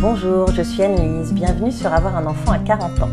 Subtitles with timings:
[0.00, 3.10] Bonjour, je suis Anne-Lise, bienvenue sur Avoir un enfant à 40 ans,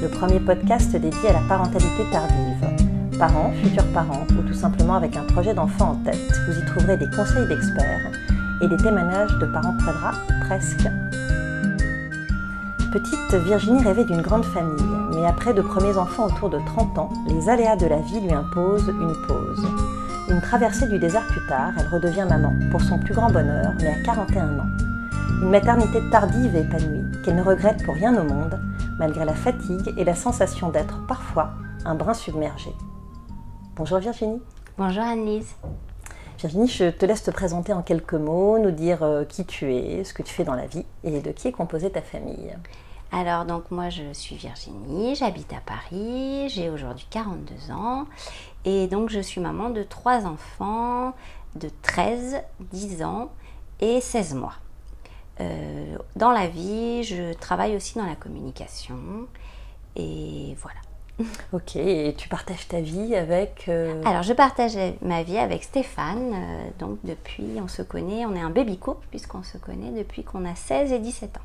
[0.00, 3.18] le premier podcast dédié à la parentalité tardive.
[3.18, 6.96] Parents, futurs parents ou tout simplement avec un projet d'enfant en tête, vous y trouverez
[6.96, 8.12] des conseils d'experts
[8.62, 10.14] et des témoignages de parents quadras,
[10.46, 10.88] presque.
[12.92, 17.10] Petite, Virginie rêvait d'une grande famille, mais après de premiers enfants autour de 30 ans,
[17.28, 19.66] les aléas de la vie lui imposent une pause.
[20.30, 23.88] Une traversée du désert plus tard, elle redevient maman, pour son plus grand bonheur, mais
[23.88, 24.91] à 41 ans.
[25.42, 28.60] Une maternité tardive et épanouie, qu'elle ne regrette pour rien au monde,
[28.96, 31.50] malgré la fatigue et la sensation d'être parfois
[31.84, 32.70] un brin submergé.
[33.74, 34.40] Bonjour Virginie.
[34.78, 35.56] Bonjour Annelise.
[36.38, 40.04] Virginie, je te laisse te présenter en quelques mots, nous dire euh, qui tu es,
[40.04, 42.56] ce que tu fais dans la vie et de qui est composée ta famille.
[43.10, 48.06] Alors donc moi je suis Virginie, j'habite à Paris, j'ai aujourd'hui 42 ans
[48.64, 51.14] et donc je suis maman de trois enfants
[51.56, 53.32] de 13, 10 ans
[53.80, 54.54] et 16 mois.
[55.42, 58.96] Euh, dans la vie, je travaille aussi dans la communication
[59.96, 60.78] et voilà.
[61.52, 66.32] Ok, et tu partages ta vie avec euh, Alors, je partage ma vie avec Stéphane.
[66.34, 70.24] euh, donc, depuis, on se connaît, on est un baby couple, puisqu'on se connaît depuis
[70.24, 71.40] qu'on a 16 et 17 ans.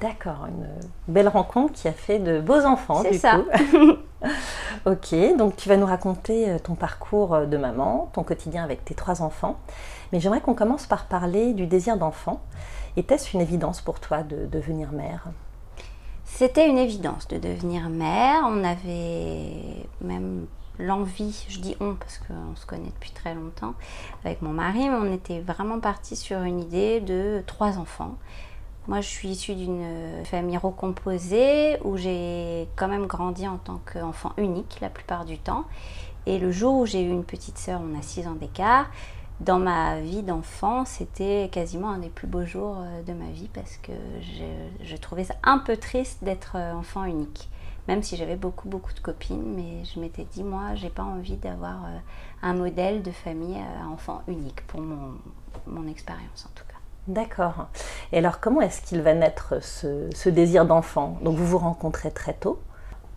[0.00, 0.68] D'accord, une
[1.08, 3.40] belle rencontre qui a fait de beaux enfants C'est ça.
[3.40, 4.28] coup.
[4.86, 9.22] ok, donc tu vas nous raconter ton parcours de maman, ton quotidien avec tes trois
[9.22, 9.56] enfants.
[10.12, 12.40] Mais j'aimerais qu'on commence par parler du désir d'enfant.
[12.98, 15.26] Était-ce une évidence pour toi de devenir mère?
[16.24, 18.40] C'était une évidence de devenir mère.
[18.44, 20.46] On avait même
[20.80, 23.74] l'envie, je dis on parce qu'on se connaît depuis très longtemps
[24.24, 28.16] avec mon mari, mais on était vraiment parti sur une idée de trois enfants.
[28.88, 34.32] Moi, je suis issue d'une famille recomposée où j'ai quand même grandi en tant qu'enfant
[34.38, 35.66] unique la plupart du temps.
[36.26, 38.90] Et le jour où j'ai eu une petite sœur, on a six ans d'écart,
[39.40, 43.48] dans ma vie d'enfant, c'était quasiment un des plus beaux jours euh, de ma vie
[43.52, 43.92] parce que
[44.82, 47.48] je, trouvais ça un peu triste d'être euh, enfant unique.
[47.86, 51.36] Même si j'avais beaucoup, beaucoup de copines, mais je m'étais dit, moi, j'ai pas envie
[51.36, 51.98] d'avoir euh,
[52.42, 55.14] un modèle de famille à enfant unique pour mon,
[55.66, 56.74] mon expérience en tout cas.
[57.06, 57.68] D'accord.
[58.12, 61.16] Et alors comment est-ce qu'il va naître ce, ce désir d'enfant?
[61.22, 62.60] Donc vous vous rencontrez très tôt?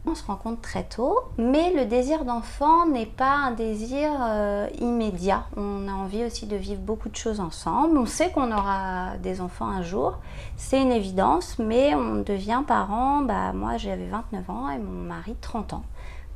[0.07, 5.45] On se rencontre très tôt, mais le désir d'enfant n'est pas un désir euh, immédiat.
[5.55, 7.97] On a envie aussi de vivre beaucoup de choses ensemble.
[7.99, 10.17] On sait qu'on aura des enfants un jour,
[10.57, 13.21] c'est une évidence, mais on devient parent.
[13.21, 15.83] Bah, moi, j'avais 29 ans et mon mari 30 ans.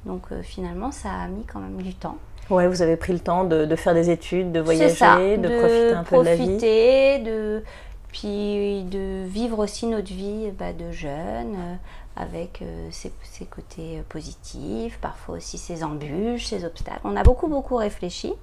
[0.05, 2.17] Donc euh, finalement, ça a mis quand même du temps.
[2.51, 5.59] Ouais, vous avez pris le temps de, de faire des études, de voyager, ça, de,
[5.59, 6.45] profiter un peu de la vie.
[6.45, 7.63] profiter, de
[8.11, 11.75] puis de vivre aussi notre vie bah, de jeune euh,
[12.15, 17.01] avec euh, ses, ses côtés euh, positifs, parfois aussi ses embûches, ses obstacles.
[17.03, 18.33] On a beaucoup beaucoup réfléchi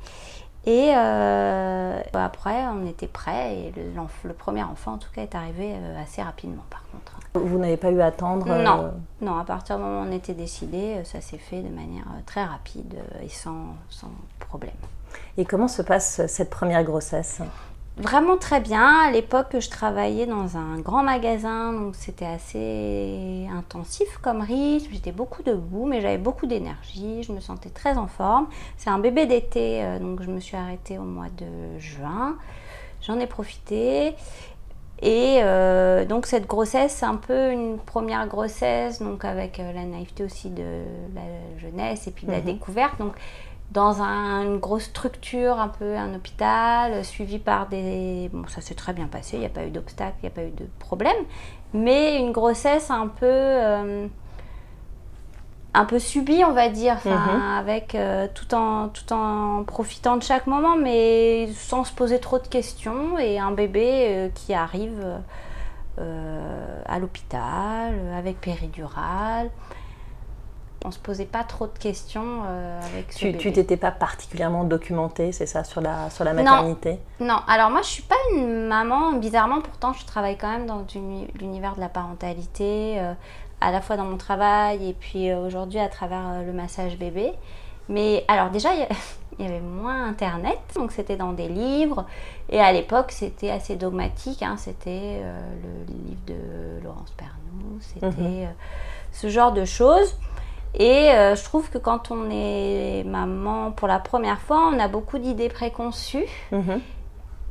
[0.64, 5.74] et euh, après on était prêts et le, premier enfant en tout cas est arrivé
[6.00, 7.18] assez rapidement par contre.
[7.34, 10.12] Vous n'avez pas eu à attendre euh, Non, non, à partir du moment où on
[10.12, 14.70] était décidé, ça s'est fait de manière très rapide et sans, sans problème.
[15.38, 17.40] Et comment se passe cette première grossesse?
[17.98, 19.06] Vraiment très bien.
[19.06, 24.88] À l'époque, je travaillais dans un grand magasin, donc c'était assez intensif comme rythme.
[24.92, 27.22] J'étais beaucoup debout, mais j'avais beaucoup d'énergie.
[27.22, 28.46] Je me sentais très en forme.
[28.78, 32.36] C'est un bébé d'été, euh, donc je me suis arrêtée au mois de juin.
[33.02, 34.14] J'en ai profité.
[35.02, 39.84] Et euh, donc cette grossesse, c'est un peu une première grossesse, donc avec euh, la
[39.84, 40.62] naïveté aussi de
[41.14, 42.44] la jeunesse et puis de la Mhm.
[42.44, 42.98] découverte.
[43.00, 43.12] Donc
[43.72, 48.28] dans un- une grosse structure, un peu un hôpital, euh, suivi par des...
[48.32, 50.34] Bon, ça s'est très bien passé, il n'y a pas eu d'obstacle, il n'y a
[50.34, 51.16] pas eu de problème.
[51.72, 53.26] Mais une grossesse un peu...
[53.26, 54.06] euh,
[55.74, 57.42] un peu subie, on va dire, Mhm.
[57.58, 62.38] avec euh, tout en tout en profitant de chaque moment, mais sans se poser trop
[62.38, 63.18] de questions.
[63.18, 65.02] Et un bébé euh, qui arrive
[66.88, 69.50] à l'hôpital avec péridurale.
[70.84, 73.38] On se posait pas trop de questions euh, avec ce Tu bébé.
[73.38, 76.98] tu t'étais pas particulièrement documentée, c'est ça, sur la, sur la maternité?
[77.20, 80.84] Non, alors moi je suis pas une maman, bizarrement pourtant je travaille quand même dans
[80.94, 83.12] uni- l'univers de la parentalité, euh,
[83.60, 87.32] à la fois dans mon travail et puis euh, aujourd'hui à travers le massage bébé.
[87.88, 88.70] Mais alors déjà
[89.38, 92.06] il y, avait moins internet, donc c'était dans des livres
[92.50, 95.20] et à l'époque c'était assez dogmatique, hein, c'était
[95.62, 98.48] le livre de Laurence Pernou, c'était Mhm.
[99.12, 100.16] ce genre de choses.
[100.74, 104.88] Et euh, je trouve que quand on est maman pour la première fois, on a
[104.88, 106.80] beaucoup d'idées préconçues Mhm.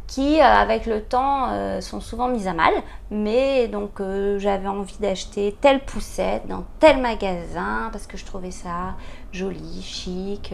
[0.07, 2.73] qui, euh, avec le temps, euh, sont souvent mises à mal.
[3.11, 4.01] Mais donc,
[4.37, 8.95] j'avais envie d'acheter telle poussette dans tel magasin parce que je trouvais ça
[9.31, 10.53] joli, chic.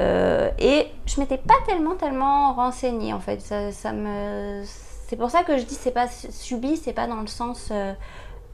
[0.00, 3.40] et je m'étais pas tellement, tellement renseignée en fait.
[3.40, 7.20] Ça, ça me C'est pour ça que je dis c'est pas subi, c'est pas dans
[7.20, 7.72] le sens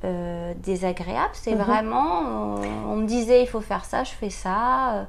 [0.05, 1.63] euh, euh, désagréable, c'est Mhm.
[1.63, 4.93] vraiment, on, on me disait il faut faire ça, je fais ça.
[4.95, 5.05] euh,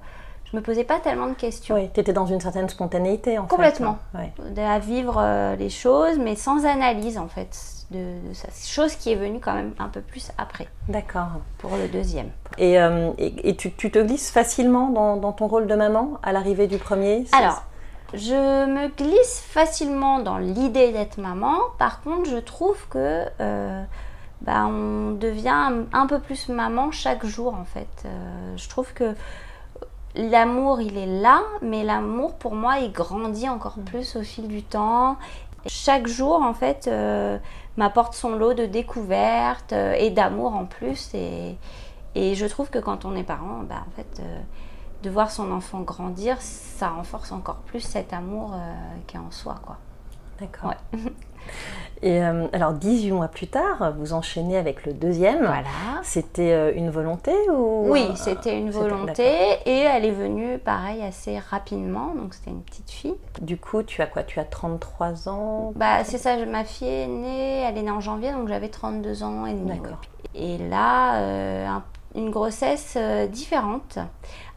[0.51, 1.75] je me posais pas tellement de questions.
[1.75, 3.97] Oui, tu étais dans une certaine spontanéité en Complètement.
[4.13, 4.17] fait.
[4.19, 4.51] Ouais.
[4.51, 7.57] De- à vivre euh, les choses, mais sans analyse en fait
[7.91, 8.47] de, de ça.
[8.63, 11.27] Chose qui est venue quand même un peu plus après, D'accord.
[11.57, 12.29] pour le deuxième.
[12.57, 16.11] Et, euh, et, et tu, tu te glisses facilement dans, dans ton rôle de maman
[16.23, 17.63] à l'arrivée du premier Alors,
[18.13, 21.57] je me glisse facilement dans l'idée d'être maman.
[21.79, 23.83] Par contre, je trouve que euh,
[24.41, 28.03] bah, on devient un, peu plus maman chaque jour en fait.
[28.05, 29.15] Euh, je trouve que
[30.15, 34.63] l'amour, il est là, mais l'amour pour moi, il grandit encore plus au fil du
[34.63, 35.17] temps.
[35.67, 37.37] Chaque jour, en fait, euh,
[37.77, 41.13] m'apporte son lot de découvertes euh, et d'amour en plus.
[41.13, 41.57] Et,
[42.13, 44.39] et je trouve que quand on est parent, bah, en fait, euh,
[45.03, 48.53] de voir son enfant grandir, ça renforce encore plus cet amour
[49.07, 49.77] qui est en soi, quoi.
[50.39, 50.73] D'accord.
[50.93, 50.99] Ouais.
[52.01, 55.39] Et euh, alors, 18 mois plus tard, vous enchaînez avec le deuxième.
[55.39, 55.63] Voilà.
[56.03, 59.23] C'était euh, une volonté ou Oui, euh, c'était une volonté
[59.65, 62.13] et elle est venue pareil assez rapidement.
[62.13, 63.15] Donc c'était une petite fille.
[63.41, 64.23] Du coup, tu as quoi?
[64.23, 65.71] Tu as 33 ans?
[65.75, 68.69] Bah c'est ça, je- ma fille est née, elle est née en janvier donc j'avais
[68.69, 69.79] 32 ans et demi.
[69.79, 70.01] D'accord.
[70.35, 71.83] Et là, euh, un-
[72.13, 72.97] une grossesse
[73.31, 73.97] différente.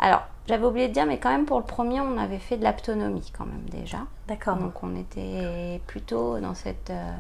[0.01, 2.65] Alors j'avais oublié de dire, mais quand même pour le premier, on avait fait de
[2.65, 3.99] l'autonomie quand même déjà.
[4.27, 4.57] D'accord.
[4.57, 7.13] Donc on était plutôt dans cette, euh,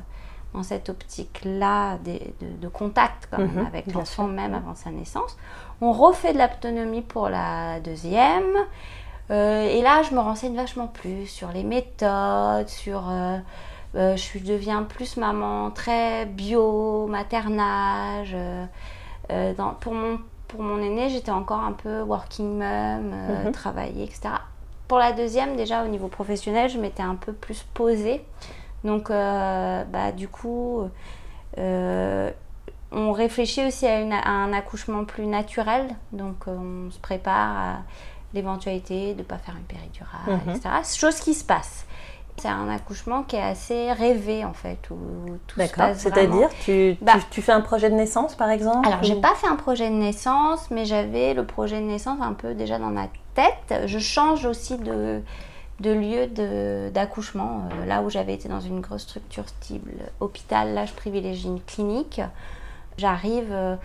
[0.54, 2.18] dans cette optique-là de,
[2.60, 5.36] de contact quand même Mhm, avec l'enfant même avant sa naissance.
[5.80, 8.56] On refait de l'autonomie pour la deuxième.
[9.30, 13.08] Euh, et là, je me renseigne vachement plus sur les méthodes, sur...
[13.10, 13.36] euh,
[13.94, 18.34] euh, je deviens plus maman très bio, maternage.
[18.34, 22.60] euh, dans- pour, mon, pour mon aîné, j'étais encore un peu working mom,
[23.12, 23.52] euh, Mhm.
[23.52, 24.30] travailler, etc.
[24.88, 28.24] Pour la deuxième, déjà au niveau professionnel, je m'étais un peu plus posée.
[28.84, 30.88] Donc, euh, bah, du coup,
[31.58, 32.30] euh,
[32.90, 35.88] on réfléchit aussi à, une- à un accouchement plus naturel.
[36.12, 37.76] Donc, euh, on se prépare à
[38.34, 40.54] l'éventualité de ne pas faire une péridurale, Mhm.
[40.54, 40.68] etc.
[40.98, 41.84] Chose qui se passe.
[42.40, 44.96] C'est un accouchement qui est assez rêvé, en fait, où
[45.46, 45.86] tout se D'accord.
[45.86, 46.16] passe vraiment.
[46.16, 47.14] C'est-à-dire, tu, Bah.
[47.30, 49.88] tu fais un projet de naissance, par exemple Alors, j'ai ou- pas fait un projet
[49.90, 53.86] de naissance, mais j'avais le projet de naissance un peu déjà dans ma tête.
[53.86, 55.20] Je change aussi de,
[55.80, 57.62] de lieu de- d'accouchement.
[57.82, 59.82] Euh, là où j'avais été dans une grosse structure style
[60.20, 62.20] hôpital, là, je privilégie une clinique.
[62.96, 63.76] J'arrive euh,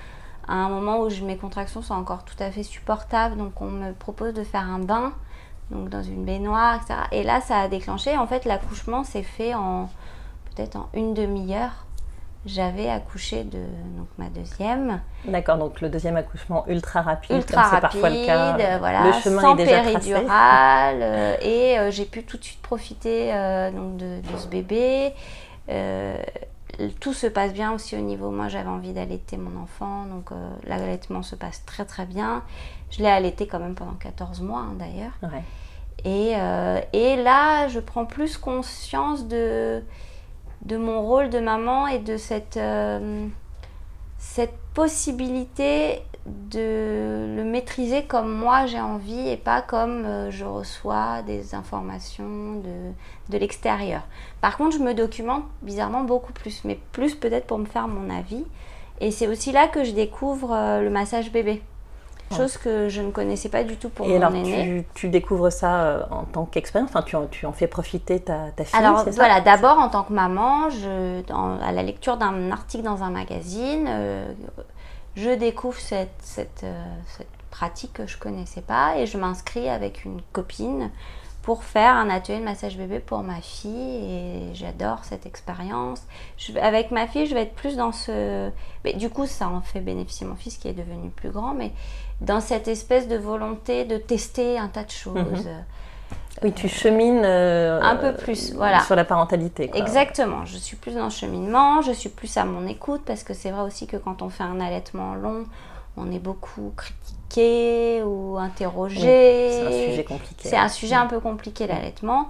[0.48, 3.66] à un moment où je- mes contractions sont encore tout à fait supportables, donc on
[3.68, 5.14] me propose de faire un bain,
[5.74, 6.94] donc dans une baignoire, etc.
[7.12, 8.18] Et là, ça a déclenché.
[8.18, 9.90] En fait, l'accouchement s'est fait en
[10.56, 11.86] peut-être en une demi-heure.
[12.46, 13.60] J'avais accouché de
[13.98, 15.00] donc ma deuxième.
[15.26, 18.58] D'accord, donc le deuxième accouchement ultra rapide, ultra comme c'est rapide, parfois le cas.
[18.60, 22.44] euh, voilà, le chemin sans est déjà péridurale, euh, et euh, j'ai pu tout de
[22.44, 23.28] suite profiter
[23.74, 25.14] donc de, de ce bébé.
[27.00, 28.30] Tout se passe bien aussi au niveau.
[28.32, 30.32] Moi, j'avais envie d'allaiter mon enfant, donc
[30.66, 32.44] l'allaitement se passe très très bien.
[32.92, 35.14] Je l'ai allaité quand même pendant 14 mois hein, d'ailleurs.
[35.22, 35.44] Ouais.
[36.06, 39.82] Et, euh, et là, je prends plus conscience de,
[40.70, 43.28] mon rôle de maman et de cette, euh,
[44.18, 51.22] cette possibilité de le maîtriser comme moi j'ai envie et pas comme euh, je reçois
[51.22, 52.62] des informations
[53.30, 54.04] de, l'extérieur.
[54.42, 58.10] Par contre, je me documente bizarrement beaucoup plus, mais plus peut-être pour me faire mon
[58.10, 58.46] avis.
[59.02, 61.62] Et c'est aussi là que je découvre le massage bébé.
[62.36, 64.86] Chose que je ne connaissais pas du tout pour Et mon alors, aîné.
[64.94, 68.20] tu, tu découvres ça euh, en tant qu'expérience enfin, tu, en, tu en fais profiter
[68.20, 72.18] ta, ta fille Alors voilà, d'abord en tant que maman, je, dans- à la lecture
[72.18, 74.26] d'un article dans un magazine, euh,
[75.16, 76.84] je découvre cette, cette, euh,
[77.18, 80.90] cette pratique que je connaissais pas et je m'inscris avec une copine
[81.44, 86.02] pour faire un atelier de massage bébé pour ma fille et j'adore cette expérience.
[86.60, 88.50] Avec ma fille, je vais être plus dans ce...
[88.86, 91.74] Mais du coup, ça en fait bénéficier mon fils qui est devenu plus grand, mais
[92.22, 95.16] dans cette espèce de volonté de tester un tas de choses.
[95.46, 95.66] Mhm.
[96.44, 98.80] Oui, tu chemines euh, Un peu plus, voilà.
[98.82, 99.68] sur la parentalité.
[99.68, 99.80] quoi.
[99.80, 103.34] Exactement, je suis plus dans le cheminement, je suis plus à mon écoute parce que
[103.34, 105.46] c'est vrai aussi que quand on fait un allaitement long,
[105.98, 107.18] on est beaucoup critiqué
[108.06, 109.00] ou interrogé.
[109.52, 110.50] C'est un sujet compliqué.
[110.50, 112.30] C'est un sujet un peu compliqué l'allaitement.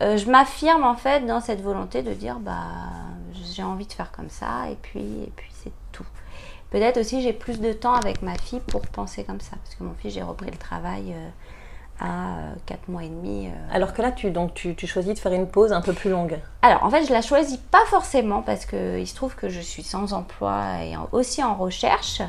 [0.00, 2.54] Euh, je m'affirme en fait dans cette volonté de dire bah
[3.54, 6.06] j'ai envie de faire comme ça et puis et puis c'est tout.
[6.70, 9.84] Peut-être aussi j'ai plus de temps avec ma fille pour penser comme ça parce que
[9.84, 11.28] mon fils j'ai repris le travail euh,
[12.00, 13.46] à 4 mois et demi.
[13.48, 15.92] euh, Alors que là, tu, donc, tu, tu choisis de faire une pause un peu
[15.92, 16.38] plus longue.
[16.62, 19.60] alors en fait, je la choisis pas forcément parce que il se trouve que je
[19.60, 22.22] suis sans emploi et en- aussi en recherche.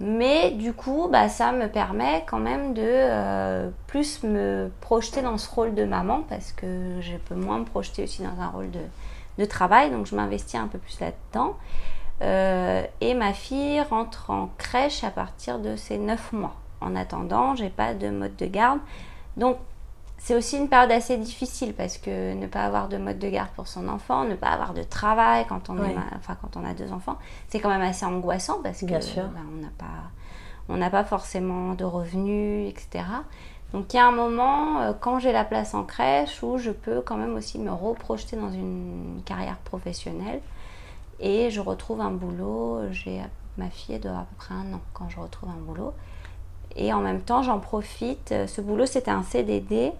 [0.00, 5.38] Mais du coup, bah, ça me permet quand même de euh, plus me projeter dans
[5.38, 8.70] ce rôle de maman parce que je peux moins me projeter aussi dans un rôle
[8.70, 11.56] de, travail, donc je m'investis un peu plus là-dedans.
[12.22, 16.54] Euh, et ma fille rentre en crèche à partir de ses 9 mois.
[16.80, 18.80] En attendant, j'ai pas de mode de garde.
[19.36, 19.58] Donc,
[20.24, 23.50] c'est aussi une période assez difficile parce que ne pas avoir de mode de garde
[23.50, 25.76] pour son enfant, ne pas avoir de travail quand on,
[26.16, 29.60] enfin, quand on a deux enfants, c'est quand même assez angoissant parce que ben, on
[29.60, 30.08] n'a pas,
[30.70, 33.04] on n'a pas forcément de revenus, etc.
[33.74, 36.70] Donc il y a un moment, euh, quand j'ai la place en crèche, où je
[36.70, 40.40] peux quand même aussi me reprojeter dans une carrière professionnelle.
[41.20, 43.20] Et je retrouve un boulot, j'ai
[43.58, 45.92] ma fille doit à peu près un an quand je retrouve un boulot.
[46.76, 48.34] Et en même temps, j'en profite.
[48.46, 49.92] Ce boulot, c'était un CDD,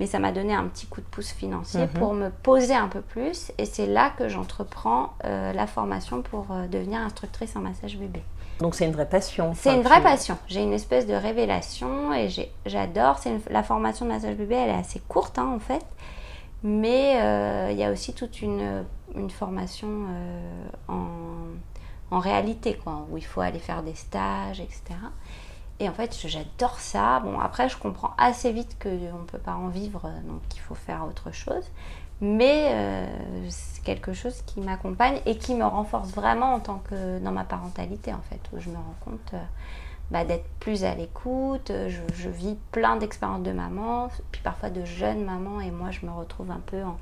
[0.00, 1.88] mais ça m'a donné un petit coup de pouce financier mhm.
[1.88, 3.52] pour me poser un peu plus.
[3.58, 8.22] Et c'est là que j'entreprends euh, la formation pour euh, devenir instructrice en massage bébé.
[8.60, 9.52] Donc c'est une vraie passion.
[9.54, 10.38] C'est une vraie passion.
[10.48, 12.28] J'ai une espèce de révélation et
[12.64, 13.20] j'adore.
[13.50, 15.84] La formation de massage bébé, elle est assez courte hein, en fait.
[16.62, 19.88] Mais euh, il y a aussi toute une, une formation
[20.88, 21.06] en,
[22.10, 24.82] en, réalité, quoi, où il faut aller faire des stages, etc.
[25.80, 27.20] Et en fait, j'adore ça.
[27.20, 30.74] Bon, après, je comprends assez vite qu'on ne peut pas en vivre, donc il faut
[30.74, 31.64] faire autre chose.
[32.20, 33.06] Mais euh,
[33.48, 37.44] c'est quelque chose qui m'accompagne et qui me renforce vraiment en tant que dans ma
[37.44, 39.42] parentalité, en fait, où je me rends compte euh,
[40.10, 41.72] bah, d'être plus à l'écoute.
[41.88, 46.12] Je, vis plein d'expériences de maman, puis parfois de jeunes mamans, et moi, je me
[46.12, 46.98] retrouve un peu en,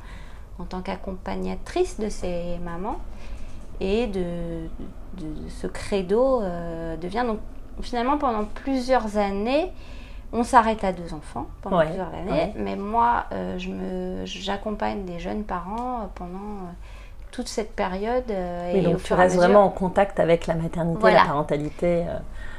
[0.61, 3.01] en tant qu'accompagnatrice de ces mamans.
[3.81, 4.69] Et de,
[5.49, 7.39] ce credo euh, devient donc
[7.83, 9.73] finalement, pendant plusieurs années,
[10.33, 12.53] on s'arrête à deux enfants pendant plusieurs années.
[12.57, 13.71] Mais moi, euh, je
[14.25, 16.73] j'accompagne des jeunes parents euh, pendant euh,
[17.31, 18.31] toute cette période.
[18.31, 22.05] et donc tu restes vraiment en contact avec la maternité, la parentalité.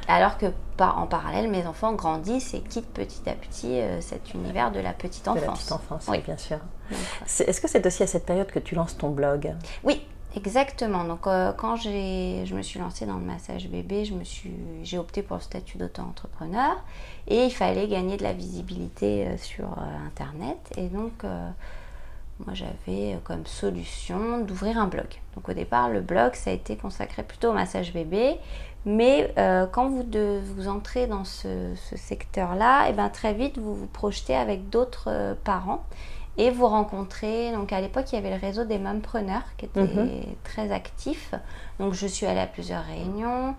[0.08, 0.46] Alors que
[0.78, 5.28] en parallèle, mes enfants grandissent et quittent petit à petit cet univers de la petite
[5.28, 5.42] enfance.
[5.42, 6.58] De la petite enfance, oui, bien sûr.
[7.26, 9.52] Est-ce que c'est aussi à cette période que tu lances ton blog?
[9.84, 10.06] Oui,
[10.36, 11.04] Exactement.
[11.04, 14.08] Donc, euh, quand je me suis lancée dans le massage bébé,
[14.82, 16.76] j'ai opté pour le statut d'auto-entrepreneur
[17.26, 20.58] et il fallait gagner de la visibilité euh, sur euh, Internet.
[20.76, 21.24] Et donc,
[22.44, 25.08] moi, j'avais comme solution d'ouvrir un blog.
[25.34, 28.36] Donc, au départ, le blog, ça a été consacré plutôt au massage bébé.
[28.86, 29.34] Mais
[29.72, 30.06] quand vous,
[30.54, 35.36] vous entrez dans ce, secteur-là, et eh ben, très vite, vous vous projetez avec d'autres
[35.44, 35.84] parents
[36.38, 39.82] et vous rencontrez, donc à l'époque il y avait le réseau des mompreneurs qui était
[39.82, 40.22] mhm.
[40.44, 41.34] très actif,
[41.78, 43.54] donc je suis allée à plusieurs réunions.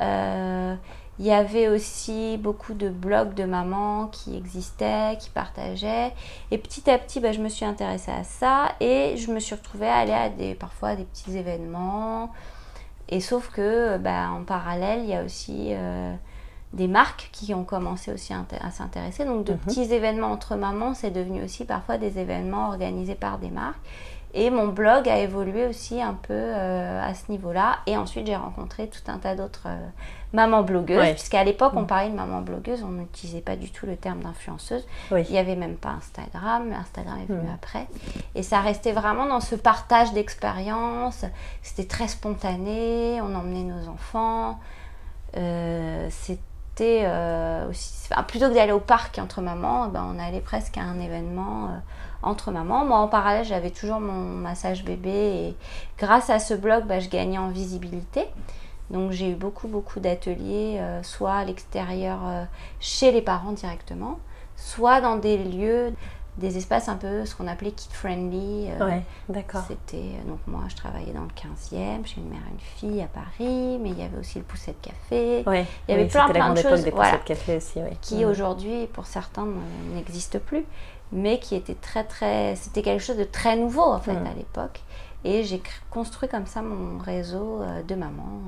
[0.00, 0.74] Euh,
[1.20, 6.12] il y avait aussi beaucoup de blogs de mamans qui existaient, qui partageaient.
[6.50, 9.54] Et petit à petit, bah, je me suis intéressée à ça et je me suis
[9.54, 12.32] retrouvée à aller à des, parfois à des petits événements.
[13.08, 16.14] Et sauf que bah, en parallèle, il y a aussi euh,
[16.74, 19.24] des marques qui ont commencé aussi à s'intéresser.
[19.24, 19.58] Donc de mhm.
[19.58, 23.80] petits événements entre mamans, c'est devenu aussi parfois des événements organisés par des marques.
[24.36, 27.78] Et mon blog a évolué aussi un peu euh, à ce niveau-là.
[27.86, 29.86] Et ensuite, j'ai rencontré tout un tas d'autres euh,
[30.32, 31.86] mamans blogueuses, puisqu'à l'époque, on mhm.
[31.86, 34.84] parlait de maman blogueuse, on n'utilisait pas du tout le terme d'influenceuse.
[35.12, 37.54] Il n'y avait même pas Instagram, Instagram est venu mhm.
[37.54, 37.86] après.
[38.34, 41.24] Et ça restait vraiment dans ce partage d'expériences.
[41.62, 44.58] C'était très spontané, on emmenait nos enfants.
[45.36, 46.40] Euh, c'était
[46.80, 47.70] euh,
[48.26, 51.78] plutôt que d'aller au parc entre mamans, ben, on allait presque à un événement euh,
[52.22, 52.84] entre mamans.
[52.84, 55.56] Moi, en parallèle, j'avais toujours mon massage bébé et
[55.98, 58.26] grâce à ce blog, ben, je gagnais en visibilité.
[58.90, 62.18] Donc, j'ai eu beaucoup, beaucoup d'ateliers, euh, soit à l'extérieur
[62.80, 64.18] chez les parents directement,
[64.56, 65.92] soit dans des lieux
[66.38, 68.68] des espaces un peu ce qu'on appelait kid friendly.
[68.70, 69.62] Euh, ouais, d'accord.
[69.68, 73.02] C'était euh, donc moi je travaillais dans le 15e, chez une mère et une fille
[73.02, 75.44] à Paris, mais il y avait aussi le Poussette Café.
[75.46, 79.06] Ouais, il y avait plein plein de choses des voilà, Café aussi, qui aujourd'hui pour
[79.06, 79.46] certains
[79.94, 80.64] n'existent plus,
[81.12, 84.26] mais qui était très très c'était quelque chose de très nouveau en fait mm.
[84.26, 84.80] à l'époque
[85.24, 88.40] et j'ai construit comme ça mon réseau euh, de mamans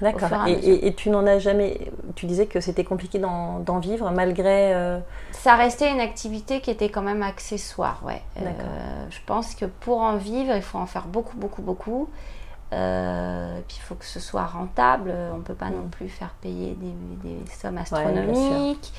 [0.00, 0.46] D'accord.
[0.46, 1.90] Et, tu n'en as jamais.
[2.14, 4.74] Tu disais que c'était compliqué d'en vivre malgré.
[4.74, 4.98] Euh,
[5.32, 8.22] Ça restait une activité qui était quand même accessoire, ouais.
[8.38, 8.50] Euh,
[9.10, 12.08] je pense que pour en vivre, il faut en faire beaucoup, beaucoup, beaucoup.
[12.72, 15.12] Euh, puis il faut que ce soit rentable.
[15.32, 15.90] On ne peut pas non mm.
[15.90, 16.76] plus faire payer
[17.22, 18.92] des, sommes astronomiques.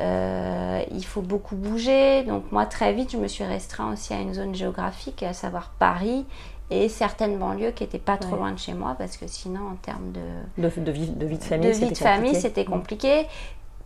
[0.00, 2.24] il faut beaucoup bouger.
[2.24, 5.70] Donc moi, très vite, je me suis restreint aussi à une zone géographique, à savoir
[5.78, 6.26] Paris
[6.72, 9.76] et certaines banlieues qui n'étaient pas trop loin de chez moi parce que sinon en
[9.76, 13.26] termes de, de, vie, de vie de famille, de vie de famille c'était compliqué.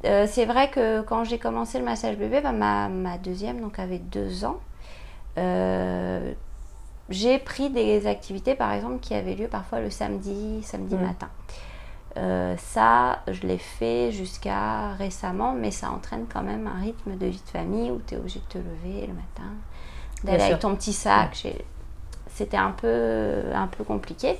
[0.04, 3.78] Euh, c'est vrai que quand j'ai commencé le massage bébé, bah, ma, ma, deuxième donc
[3.78, 4.60] avait deux ans.
[5.38, 6.32] Euh,
[7.08, 11.00] j'ai pris des activités par exemple qui avaient lieu parfois le samedi, samedi mmh.
[11.00, 11.28] matin.
[12.18, 17.26] Euh, ça, je l'ai fait jusqu'à récemment, mais ça entraîne quand même un rythme de
[17.26, 19.52] vie de famille où tu es obligé de te lever le matin,
[20.24, 21.44] d'aller avec ton petit sac.
[21.44, 21.75] Mmh
[22.36, 24.36] c'était un peu, un peu compliqué.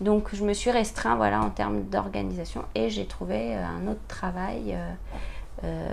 [0.00, 4.00] Donc je me suis restreint voilà, en termes d'organisation et j'ai trouvé euh, un autre
[4.06, 5.88] travail, euh, euh,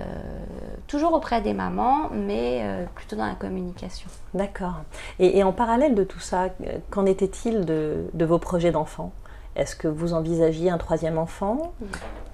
[0.86, 4.08] toujours auprès des mamans, mais plutôt dans la communication.
[4.32, 4.74] D'accord.
[5.18, 6.50] Et, en parallèle de tout ça,
[6.90, 9.12] qu'en était-il de, de, vos projets d'enfants?
[9.56, 11.72] Est-ce que vous envisagiez un troisième enfant?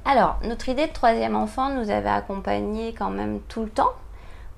[0.05, 3.95] Alors, notre idée de troisième enfant nous avait accompagnés quand même tout le temps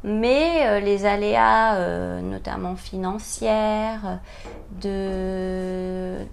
[0.05, 4.21] mais euh, les aléas, euh, notamment financières,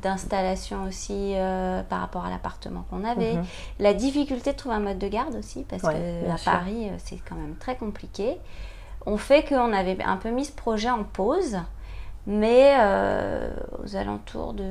[0.01, 3.45] d'installation aussi euh, par rapport à l'appartement qu'on avait, mhm.
[3.79, 7.35] la difficulté de trouver un mode de garde aussi, parce que à Paris, c'est quand
[7.35, 8.37] même très compliqué,
[9.05, 11.57] ont fait qu'on avait un peu mis ce projet en pause.
[12.27, 12.75] Mais
[13.83, 14.69] aux alentours de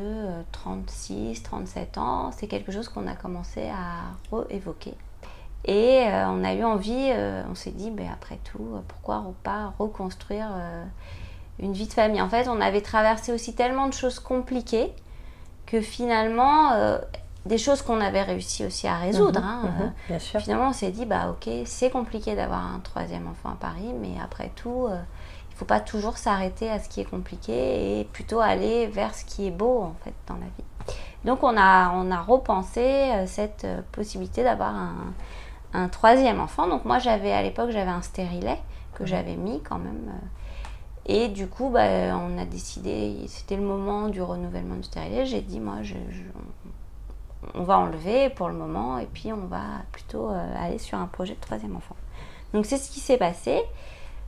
[0.52, 4.94] 36, 37 ans, c'est quelque chose qu'on a commencé à réévoquer.
[5.64, 9.74] Et euh, on a eu envie, euh, on s'est dit, ben, après tout, pourquoi pas
[9.78, 10.84] reconstruire euh,
[11.58, 14.92] une vie de famille En fait, on avait traversé aussi tellement de choses compliquées
[15.66, 16.72] que finalement,
[17.46, 19.38] des choses qu'on avait réussi aussi à résoudre.
[19.38, 23.50] Mhm, hein, mhm, finalement, on s'est dit, bah ok, c'est compliqué d'avoir un troisième enfant
[23.50, 27.04] à Paris, mais après tout, il ne faut pas toujours s'arrêter à ce qui est
[27.04, 30.94] compliqué et plutôt aller vers ce qui est beau en fait dans la vie.
[31.24, 35.12] Donc on a, on a repensé cette possibilité d'avoir un,
[35.72, 36.66] un troisième enfant.
[36.66, 38.58] Donc moi j'avais à l'époque j'avais un stérilet
[38.94, 40.08] que j'avais mis quand même.
[40.08, 40.26] Euh,
[41.06, 41.86] et du coup bah,
[42.16, 45.26] on a décidé, c'était le moment du renouvellement du stérilet.
[45.26, 45.94] J'ai dit moi je,
[47.54, 49.62] on va enlever pour le moment et puis on va
[49.92, 51.96] plutôt euh, aller sur un projet de troisième enfant.
[52.52, 53.60] Donc c'est ce qui s'est passé.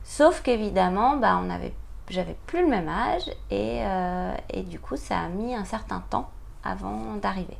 [0.03, 1.73] Sauf qu'évidemment bah, on avait,
[2.09, 6.01] j'avais plus le même âge et, euh, et du coup ça a mis un certain
[6.09, 6.29] temps
[6.63, 7.57] avant d'arriver.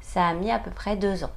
[0.00, 1.30] Ça a mis à peu près deux ans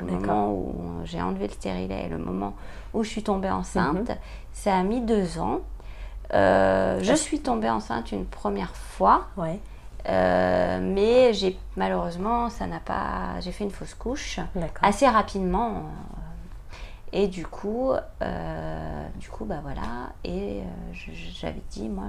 [0.00, 0.74] le moment où
[1.04, 2.54] j'ai enlevé le stérilet et le moment
[2.92, 4.08] où je suis tombée enceinte.
[4.08, 4.16] Mhm.
[4.52, 5.60] Ça a mis deux ans.
[6.32, 9.26] Euh, je suis tombée enceinte une première fois.
[10.06, 13.40] Euh, mais j'ai malheureusement, ça n'a pas.
[13.40, 14.40] J'ai fait une fausse couche
[14.82, 15.70] assez rapidement.
[15.70, 15.80] Euh,
[17.12, 17.92] et du coup,
[19.16, 20.12] du coup, bah voilà.
[20.24, 22.06] Et j'avais dit, moi,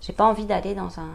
[0.00, 1.10] j'ai pas envie d'aller dans un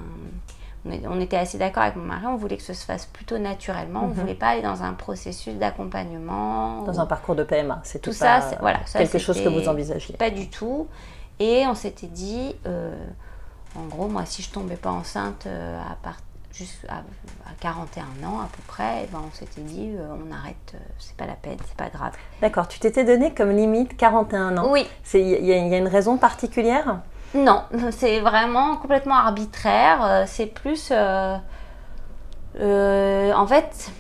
[0.86, 4.02] on était assez d'accord avec mon mari, on voulait que ce se fasse plutôt naturellement,
[4.04, 4.20] on ne mhm.
[4.20, 6.84] voulait pas aller dans un processus d'accompagnement.
[6.84, 8.42] Dans un parcours de PMA, c'est tout, ça.
[8.60, 10.16] voilà, quelque chose que vous envisagiez.
[10.18, 10.88] Pas du tout.
[11.40, 12.94] Et on s'était dit, euh,
[13.76, 16.18] en gros, moi, si je tombais pas enceinte euh, à, part,
[16.54, 17.02] juste à,
[17.60, 21.34] 41 ans à peu près, ben, on s'était dit, euh, on arrête, c'est pas la
[21.34, 22.14] peine, c'est pas grave.
[22.42, 24.72] D'accord, tu t'étais donné comme limite 41 ans.
[24.72, 24.88] Oui.
[25.16, 27.02] Il y, y, a une raison particulière?
[27.34, 30.04] Non, c'est vraiment complètement arbitraire.
[30.04, 30.90] Euh, c'est plus.
[30.92, 31.38] Euh,
[32.60, 33.92] euh, en fait,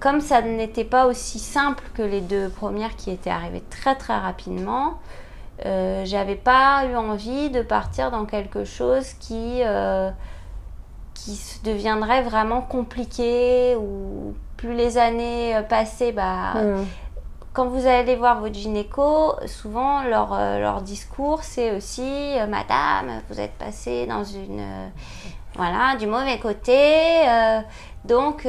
[0.00, 4.18] comme ça n'était pas aussi simple que les deux premières qui étaient arrivées très très
[4.18, 4.98] rapidement,
[6.04, 9.62] j'avais pas eu envie de partir dans quelque chose qui,
[11.14, 16.52] qui deviendrait vraiment compliqué ou plus les années passaient, bah.
[16.62, 16.84] Mmh
[17.56, 23.22] quand vous allez voir votre gynéco, souvent leur, euh, leur discours c'est aussi euh, Madame,
[23.30, 24.88] vous êtes passée dans une euh,
[25.54, 27.22] voilà du mauvais côté,
[28.04, 28.46] donc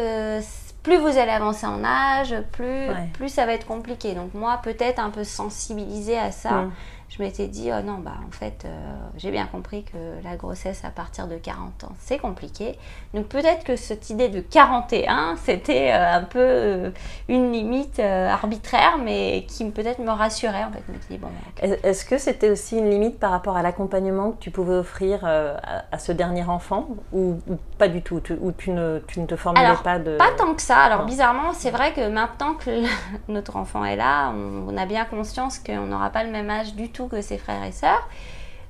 [0.84, 4.14] plus vous allez avancer en âge, plus plus ça va être compliqué.
[4.14, 6.52] Donc moi peut-être un peu sensibilisée à ça.
[6.52, 6.72] Mm
[7.10, 8.70] je m'étais dit, oh non, bah en fait, euh,
[9.16, 12.78] j'ai bien compris que la grossesse à partir de 40 ans, c'est compliqué.
[13.14, 16.92] Donc peut-être que cette idée de 41, c'était euh, un peu euh,
[17.30, 20.66] une limite arbitraire, mais qui peut-être me rassurait.
[20.66, 21.30] En fait, bon,
[21.62, 25.98] Est-ce que c'était aussi une limite par rapport à l'accompagnement que tu pouvais offrir à,
[26.00, 27.38] ce dernier enfant ou,
[27.78, 28.22] pas du tout?
[28.42, 30.18] Ou tu ne, tu ne te formulais pas de...
[30.18, 30.78] Pas tant que ça.
[30.78, 32.84] Alors bizarrement, c'est vrai que maintenant que
[33.30, 36.76] notre enfant est là, on, on a bien conscience qu'on n'aura pas le même âge
[36.76, 38.08] du tout que ses frères et sœurs.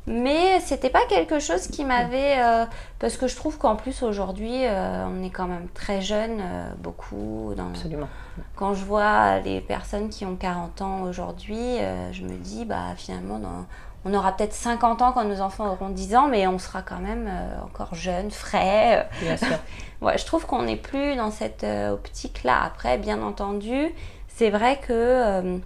[0.07, 2.39] Mais c'était pas quelque chose qui m'avait.
[2.39, 2.65] Euh,
[2.97, 6.69] parce que je trouve qu'en plus aujourd'hui, euh, on est quand même très jeune, euh,
[6.79, 7.53] beaucoup.
[7.57, 8.07] Dans, Absolument.
[8.55, 11.77] Quand je vois les personnes qui ont 40 ans aujourd'hui,
[12.13, 13.41] je me dis, bah finalement,
[14.05, 16.99] on aura peut-être 50 ans quand nos enfants auront 10 ans, mais on sera quand
[16.99, 17.29] même
[17.65, 19.09] encore jeune, frais.
[19.21, 19.57] Bien sûr.
[20.01, 22.61] ouais, je trouve qu'on n'est plus dans cette optique-là.
[22.63, 23.89] Après, bien entendu,
[24.27, 25.59] c'est vrai que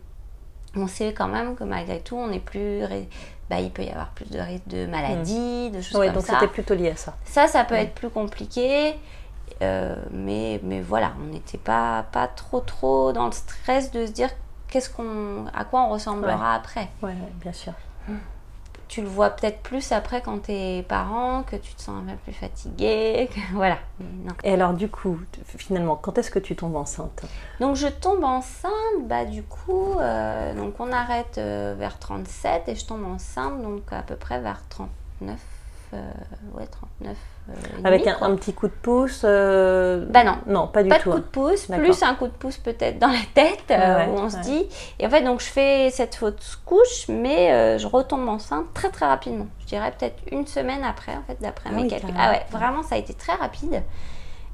[0.75, 2.81] on sait quand même que malgré tout, on est plus.
[3.49, 6.33] Bah, il peut y avoir plus de risques de maladies, de choses comme donc ça.
[6.33, 7.15] donc c'était plutôt lié à ça.
[7.25, 8.95] Ça, ça peut être plus compliqué.
[9.61, 14.11] Euh, mais, mais voilà, on n'était pas, pas trop trop dans le stress de se
[14.11, 14.29] dire
[14.69, 16.87] qu'est-ce qu'on, à quoi on ressemblera après.
[17.03, 17.73] Oui, bien sûr.
[18.09, 18.17] Hum
[18.91, 22.11] tu le vois peut-être plus après quand tu es parent, que tu te sens un
[22.11, 23.77] peu plus fatigué, voilà.
[24.43, 27.23] Et alors du coup, finalement, quand est-ce que tu tombes enceinte?
[27.61, 28.73] Donc je tombe enceinte,
[29.05, 33.81] bah du coup, euh, donc on arrête euh, vers 37 et je tombe enceinte donc
[33.91, 35.39] à peu près vers 39,
[36.53, 37.15] ouais, 39.
[37.83, 40.37] Avec un, petit coup de pouce Bah non.
[40.47, 40.95] Non, pas du tout.
[40.95, 43.73] Pas de coup de pouce, plus un coup de pouce peut-être dans la tête,
[44.09, 44.67] où on se dit.
[44.99, 49.05] Et en fait, donc je fais cette fausse couche, mais je retombe enceinte très très
[49.05, 49.47] rapidement.
[49.59, 52.13] Je dirais peut-être une semaine après, en fait, d'après ah mes calculs.
[52.17, 53.83] Ah ouais, vraiment, ça a été très rapide.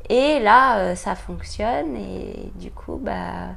[0.10, 3.50] Et là, ça fonctionne, et du coup, bah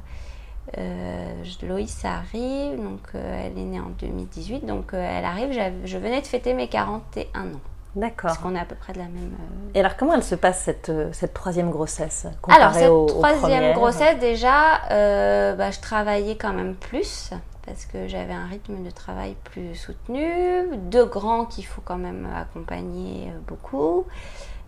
[0.77, 5.51] euh, Loïs arrive, donc euh, elle est née en 2018, donc euh, elle arrive,
[5.83, 7.61] je venais de fêter mes 41 ans.
[7.95, 8.29] D'accord.
[8.29, 9.35] Parce qu'on est à peu près de la même.
[9.75, 14.81] Et alors, comment elle se passe cette, cette troisième grossesse Alors, cette troisième grossesse, déjà,
[14.89, 17.31] bah, je travaillais quand même plus
[17.65, 22.27] parce que j'avais un rythme de travail plus soutenu, deux grands qu'il faut quand même
[22.35, 24.07] accompagner beaucoup.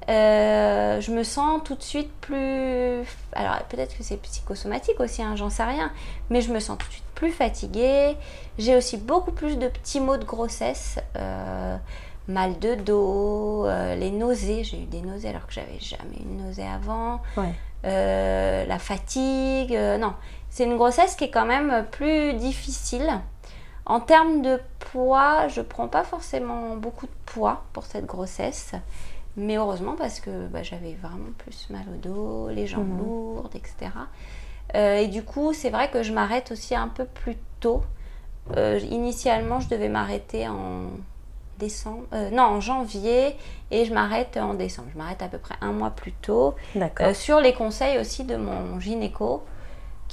[0.09, 3.03] Euh, je me sens tout de suite plus.
[3.33, 5.91] Alors peut-être que c'est psychosomatique aussi, hein, j'en sais rien,
[6.29, 8.17] mais je me sens tout de suite plus fatiguée.
[8.57, 11.77] J'ai aussi beaucoup plus de petits maux de grossesse, euh,
[12.27, 14.63] mal de dos, euh, les nausées.
[14.63, 17.21] J'ai eu des nausées alors que j'avais jamais eu de nausées avant.
[17.83, 19.77] la fatigue.
[19.99, 20.13] non,
[20.49, 23.21] c'est une grossesse qui est quand même plus difficile.
[23.85, 28.73] En termes de poids, je prends pas forcément beaucoup de poids pour cette grossesse.
[29.35, 32.99] Mais heureusement parce que bah, j'avais vraiment plus mal au dos, les jambes mhm.
[32.99, 33.91] lourdes, etc.
[34.75, 37.83] Euh, et du coup, c'est vrai que je m'arrête aussi un peu plus tôt.
[38.57, 40.87] Euh, initialement, je devais m'arrêter en
[41.59, 43.35] décembre, euh, non, en janvier,
[43.71, 44.89] et je m'arrête en décembre.
[44.93, 46.55] Je m'arrête à peu près un mois plus tôt.
[47.13, 49.43] sur les conseils aussi de mon gynéco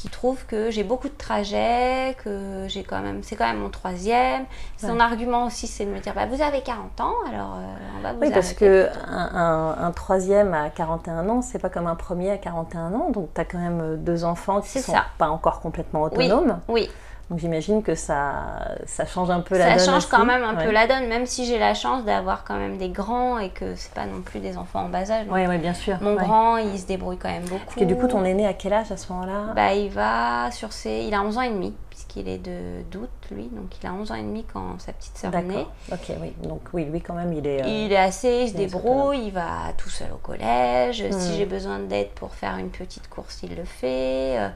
[0.00, 3.68] qui trouve que j'ai beaucoup de trajets, que j'ai quand même, c'est quand même mon
[3.68, 4.46] troisième.
[4.79, 8.03] Son argument aussi, c'est de me dire, bah, vous avez 40 ans, alors euh, on
[8.03, 11.96] va vous Oui, parce que un, un, troisième à 41 ans, c'est pas comme un
[11.96, 15.61] premier à 41 ans, donc tu as quand même deux enfants qui sont pas encore
[15.61, 16.61] complètement autonomes.
[16.68, 16.88] Oui.
[16.88, 16.90] oui.
[17.31, 19.79] Donc j'imagine que ça, ça change un peu la donne.
[19.79, 22.57] Ça change quand même un peu la donne, même si j'ai la chance d'avoir quand
[22.57, 25.27] même des grands et que c'est pas non plus des enfants en bas âge.
[25.31, 25.97] Oui, ouais, bien sûr.
[26.01, 27.79] Mon grand, il se débrouille quand même beaucoup.
[27.79, 29.53] Et du coup, ton aîné à quel âge à ce moment-là?
[29.55, 33.11] Bah, il va sur ses, il a 11 ans et demi puisqu'il est de d'août
[33.31, 35.66] lui, donc il a 11 ans et demi quand sa petite sœur est née.
[35.93, 36.33] Ok, oui.
[36.43, 37.62] Donc oui, lui quand même, il est.
[37.62, 41.05] Euh, il est assez, il se débrouille, il va tout seul au collège.
[41.11, 41.35] Si hmm.
[41.37, 44.51] j'ai besoin d'aide pour faire une petite course, il le fait.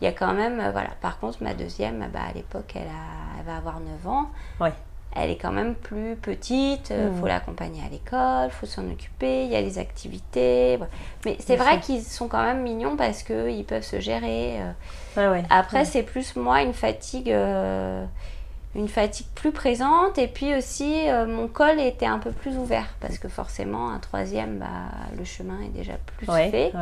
[0.00, 0.90] Il y a quand même, euh, voilà.
[1.00, 2.82] Par contre, ma deuxième, bah, à l'époque, elle,
[3.38, 4.30] elle, va avoir 9 ans.
[4.60, 4.70] Oui.
[5.14, 7.28] Elle est quand même plus petite, il euh, faut mmh.
[7.28, 10.78] l'accompagner à l'école, il faut s'en occuper, il y a les activités.
[11.24, 14.60] Mais c'est vrai qu'ils sont quand même mignons parce qu'ils peuvent se gérer.
[15.16, 15.32] Euh.
[15.32, 17.34] Ouais, Après, c'est plus moi une fatigue
[18.74, 20.18] une fatigue plus présente.
[20.18, 23.98] Et puis aussi euh, mon col était un peu plus ouvert parce que forcément un
[23.98, 24.66] troisième bah,
[25.16, 26.72] le chemin est déjà plus fait.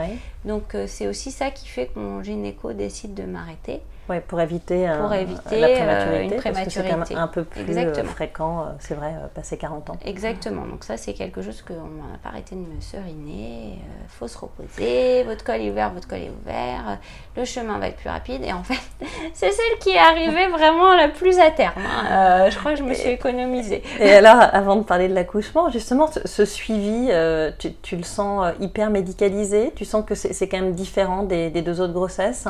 [0.45, 4.41] donc euh, c'est aussi ça qui fait que mon gynéco décide de m'arrêter Ouais, pour
[4.41, 6.91] éviter, pour éviter la prématurité, une prématurité.
[6.91, 9.99] Parce que c'est un peu plus euh, fréquent, euh, c'est vrai, euh, passer 40 ans.
[10.03, 10.65] Exactement.
[10.65, 13.75] Donc ça, c'est quelque chose qu'on n'a pas arrêté de me seriner.
[13.75, 15.25] Il faut se reposer.
[15.25, 16.99] Votre col est ouvert, votre col est ouvert.
[17.37, 18.43] Le chemin va être plus rapide.
[18.45, 18.81] Et en fait,
[19.35, 21.75] c'est celle qui est arrivée vraiment la plus à terme.
[21.77, 22.49] Hein.
[22.49, 23.83] je crois que je me suis économisée.
[24.01, 27.11] Et alors, avant de parler de l'accouchement, justement, ce, suivi,
[27.59, 29.71] tu, le sens hyper médicalisé?
[29.77, 32.49] Tu sens que c'est quand même différent des, des deux autres grossesses?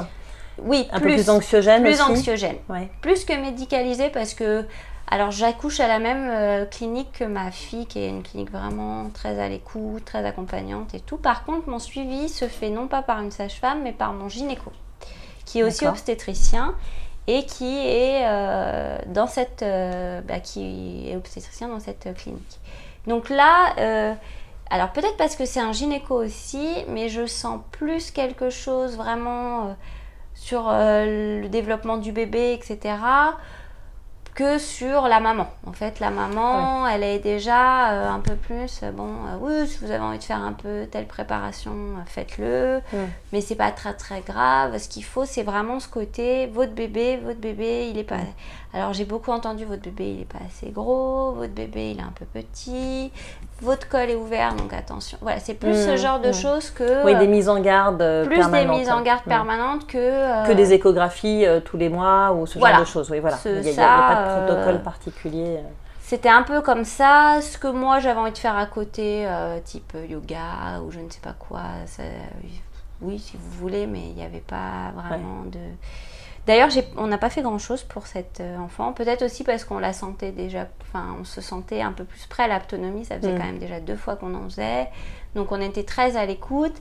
[0.63, 2.57] Oui, un plus, peu plus anxiogène plus anxiogène.
[3.01, 4.65] Plus que médicalisé parce que
[5.11, 9.09] alors j'accouche à la même euh, clinique que ma fille qui est une clinique vraiment
[9.15, 11.17] très à l'écoute, très accompagnante et tout.
[11.17, 14.71] Par contre, mon suivi se fait non pas par une sage-femme mais par mon gynéco
[15.47, 16.75] qui est aussi obstétricien
[17.27, 22.61] et qui est euh, dans cette euh, bah, qui est obstétricien dans cette clinique.
[23.07, 24.17] Donc là
[24.71, 29.75] alors peut-être parce que c'est un gynéco aussi, mais je sens plus quelque chose vraiment
[30.41, 32.95] sur euh, le développement du bébé, etc.,
[34.35, 35.49] que sur la maman.
[35.67, 39.85] En fait, la maman, elle est déjà euh, un peu plus, euh, bon, oui, si
[39.85, 41.75] vous avez envie de faire un peu telle préparation,
[42.07, 42.81] faites-le,
[43.33, 44.79] mais c'est pas très très grave.
[44.79, 48.21] Ce qu'il faut, c'est vraiment ce côté, votre bébé, votre bébé, il est pas...
[48.75, 52.03] Alors j'ai beaucoup entendu, votre bébé, il est pas assez gros, votre bébé, il est
[52.03, 53.11] un peu petit,
[53.63, 55.17] votre col est ouvert, donc attention.
[55.23, 57.05] Voilà, c'est plus ce mmh, genre de choses que.
[57.05, 58.71] Oui, des mises en garde euh, plus permanentes.
[58.71, 59.29] des mises en garde mmh.
[59.29, 59.97] permanentes que.
[59.97, 63.11] Euh, que des échographies euh, tous les mois ou ce genre de choses.
[63.11, 63.39] Oui, voilà.
[63.47, 65.61] il n'y a, pas de protocole particulier.
[66.03, 69.27] C'était un peu comme ça, ce que moi j'avais envie de faire à côté,
[69.65, 71.63] type yoga ou je ne sais pas quoi.
[73.01, 75.59] oui, si vous voulez, mais il n'y avait pas vraiment de.
[76.49, 78.95] D'ailleurs, on n'a pas fait grand-chose pour cet euh, enfant.
[78.95, 82.45] Peut-être aussi parce qu'on la sentait déjà, enfin, on se sentait un peu plus près
[82.45, 83.05] à l'autonomie.
[83.05, 83.39] Ça faisait mm.
[83.39, 84.89] quand même déjà deux fois qu'on en faisait.
[85.35, 86.73] Donc, on était très à l'écoute.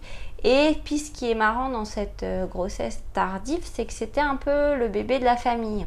[0.46, 4.38] Et puis, ce qui est marrant dans cette euh, grossesse tardive, c'est que c'était un
[4.38, 5.86] peu le bébé de la famille.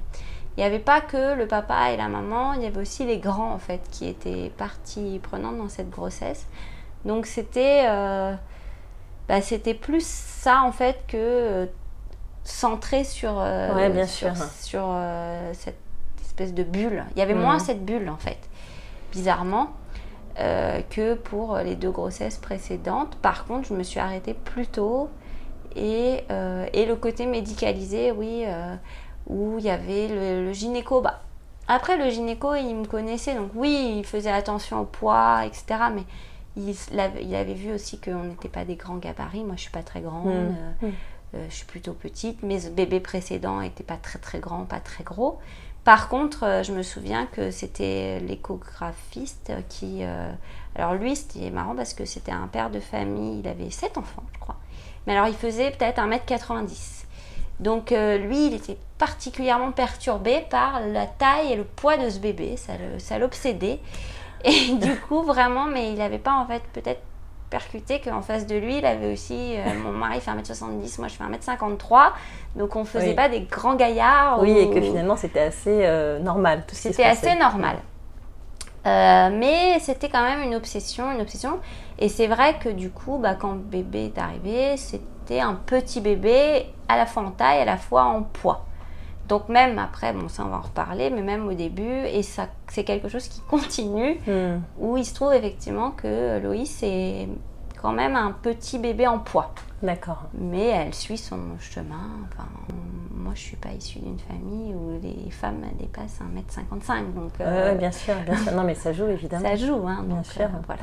[0.58, 3.16] il n'y avait pas que le papa et la maman, il y avait aussi les
[3.16, 6.46] grands en fait qui étaient partie prenante dans cette grossesse.
[7.06, 8.34] Donc c'était euh,
[9.26, 11.66] bah, c'était plus ça en fait que
[12.50, 13.32] centré sur,
[13.92, 14.46] bien sur, sûr.
[14.60, 15.78] sur, euh, cette
[16.22, 17.04] espèce de bulle.
[17.14, 17.40] Il y avait Mhm.
[17.42, 18.38] moins cette bulle en fait,
[19.12, 19.68] bizarrement,
[20.38, 23.16] euh, que pour les deux grossesses précédentes.
[23.16, 25.08] Par contre, je me suis arrêtée plus tôt
[25.76, 28.74] et, euh, et le côté médicalisé, oui, euh,
[29.26, 31.00] où il y avait le, le gynéco.
[31.00, 31.20] Bah,
[31.68, 35.64] après, le gynéco, il me connaissait, donc oui, il faisait attention au poids, etc.
[35.94, 36.02] Mais
[36.56, 39.44] il, l'avait- il avait vu aussi qu'on n'était pas des grands gabarits.
[39.44, 40.26] Moi, je suis pas très grande.
[40.26, 40.30] Mm.
[40.82, 40.92] euh, Mm.
[41.34, 42.42] Euh, je suis plutôt petite.
[42.42, 45.38] Mes bébés précédents n'étaient pas très très grands, pas très gros.
[45.84, 50.00] Par contre, euh, je me souviens que c'était l'échographiste qui...
[50.02, 50.30] euh,
[50.74, 54.24] alors lui, c'était marrant parce que c'était un père de famille, il avait sept enfants,
[54.34, 54.56] je crois.
[55.06, 57.04] Mais alors, il faisait peut-être 1m90.
[57.58, 62.56] Donc lui, il était particulièrement perturbé par la taille et le poids de ce bébé.
[62.98, 63.80] Ça l'obsédait.
[64.44, 67.02] Et du coup, vraiment, mais il n'avait pas en fait peut-être
[67.50, 69.56] percuté qu'en face de lui, il avait aussi...
[69.56, 72.12] euh, mon mari fait 1m70, moi je fais 1m53.
[72.56, 73.14] Donc on faisait Oui.
[73.14, 74.40] pas des grands gaillards.
[74.40, 77.34] Oui, ou- et que finalement c'était assez euh, normal tout ce qui se c'était assez
[77.34, 77.76] normal.
[78.86, 81.58] Euh, mais c'était quand même une obsession, une obsession.
[81.98, 86.66] Et c'est vrai que du coup, bah, quand bébé est arrivé, c'était un petit bébé
[86.88, 88.64] à la fois en taille, à la fois en poids.
[89.30, 92.48] Donc même après, bon ça on va en reparler, mais même au début, et ça
[92.68, 94.60] c'est quelque chose qui continue, Hmm.
[94.78, 97.28] où il se trouve effectivement que Loïs est
[97.80, 99.52] quand même un petit bébé en poids.
[99.82, 100.24] D'accord.
[100.34, 102.10] Mais elle suit son chemin.
[102.28, 102.46] Enfin,
[103.14, 107.14] moi, je suis pas issue d'une famille où les femmes dépassent 1m55.
[107.14, 108.52] Donc, euh, bien sûr, bien sûr.
[108.52, 109.48] Non, mais ça joue évidemment.
[109.48, 109.82] ça joue.
[109.86, 110.42] Hein, Bien sûr.
[110.42, 110.82] euh, voilà.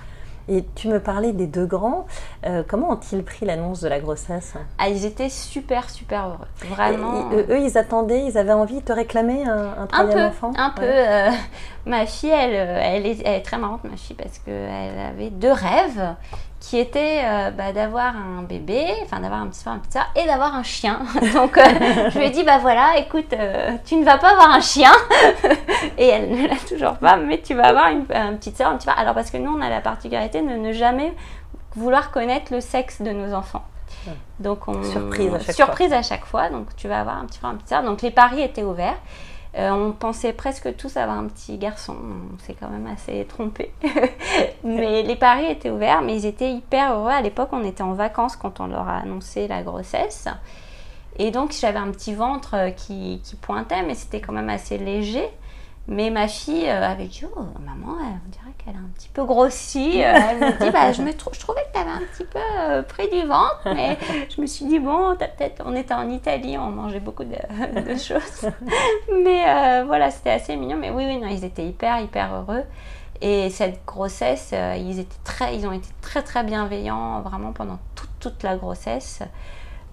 [0.49, 2.05] Et tu me parlais des deux grands.
[2.45, 4.53] Euh, comment ont-ils pris l'annonce de la grossesse?
[4.77, 6.47] Ah, ils étaient super, super heureux.
[6.69, 7.31] Vraiment.
[7.31, 10.17] Et- et- eux, ils attendaient, ils avaient envie de te réclamer un, un un troisième
[10.19, 10.53] peu, enfant?
[10.57, 10.83] un peu.
[10.86, 11.29] Euh,
[11.86, 15.29] ma fille, elle, euh, elle, est, elle est très marrante, ma fille, parce qu'elle avait
[15.31, 16.15] deux rêves
[16.59, 20.07] qui étaient euh, bah, d'avoir un bébé, enfin d'avoir un petit frère, un petit soeur,
[20.15, 20.99] et d'avoir un chien.
[21.33, 21.63] Donc euh,
[22.09, 24.91] je lui ai dit, bah voilà, écoute, euh, tu ne vas pas avoir un chien,
[25.97, 28.77] et elle ne l'a toujours pas, mais tu vas avoir une, un petit soeur, un
[28.77, 28.99] petit frère.
[28.99, 31.13] Alors parce que nous, on a la particularité de ne jamais
[31.75, 33.63] vouloir connaître le sexe de nos enfants.
[34.39, 36.49] Donc on Surprise à chaque surprise à chaque fois.
[36.49, 37.83] Donc tu vas avoir un petit frère, un petit soeur.
[37.83, 38.97] Donc les paris étaient ouverts.
[39.57, 41.95] Euh, on pensait presque tous avoir un petit garçon.
[41.95, 43.73] On s'est quand même assez trompé.
[44.63, 47.11] mais les paris étaient ouverts, mais ils étaient hyper heureux.
[47.11, 50.27] À l'époque, on était en vacances quand on leur a annoncé la grossesse.
[51.17, 54.77] Et donc j'avais un petit ventre euh, qui, qui pointait, mais c'était quand même assez
[54.77, 55.27] léger.
[55.89, 60.04] Mais ma fille avait dit Oh, maman, on dirait qu'elle a un petit peu grossi.
[60.04, 62.26] Euh, Elle me dit bah, je, me trou- je trouvais que tu avais un petit
[62.26, 63.62] peu euh, pris du ventre.
[63.65, 63.97] Mais
[64.36, 65.63] je me suis dit Bon, peut-être.
[65.65, 67.36] On était en Italie, on mangeait beaucoup de,
[67.82, 68.50] de choses.
[69.23, 70.78] Mais euh, voilà, c'était assez mignon.
[70.78, 72.63] Mais oui, oui, non, ils étaient hyper, hyper heureux.
[73.21, 77.80] Et cette grossesse, euh, ils, étaient très, ils ont été très, très bienveillants vraiment pendant
[77.95, 79.21] toute, toute la grossesse.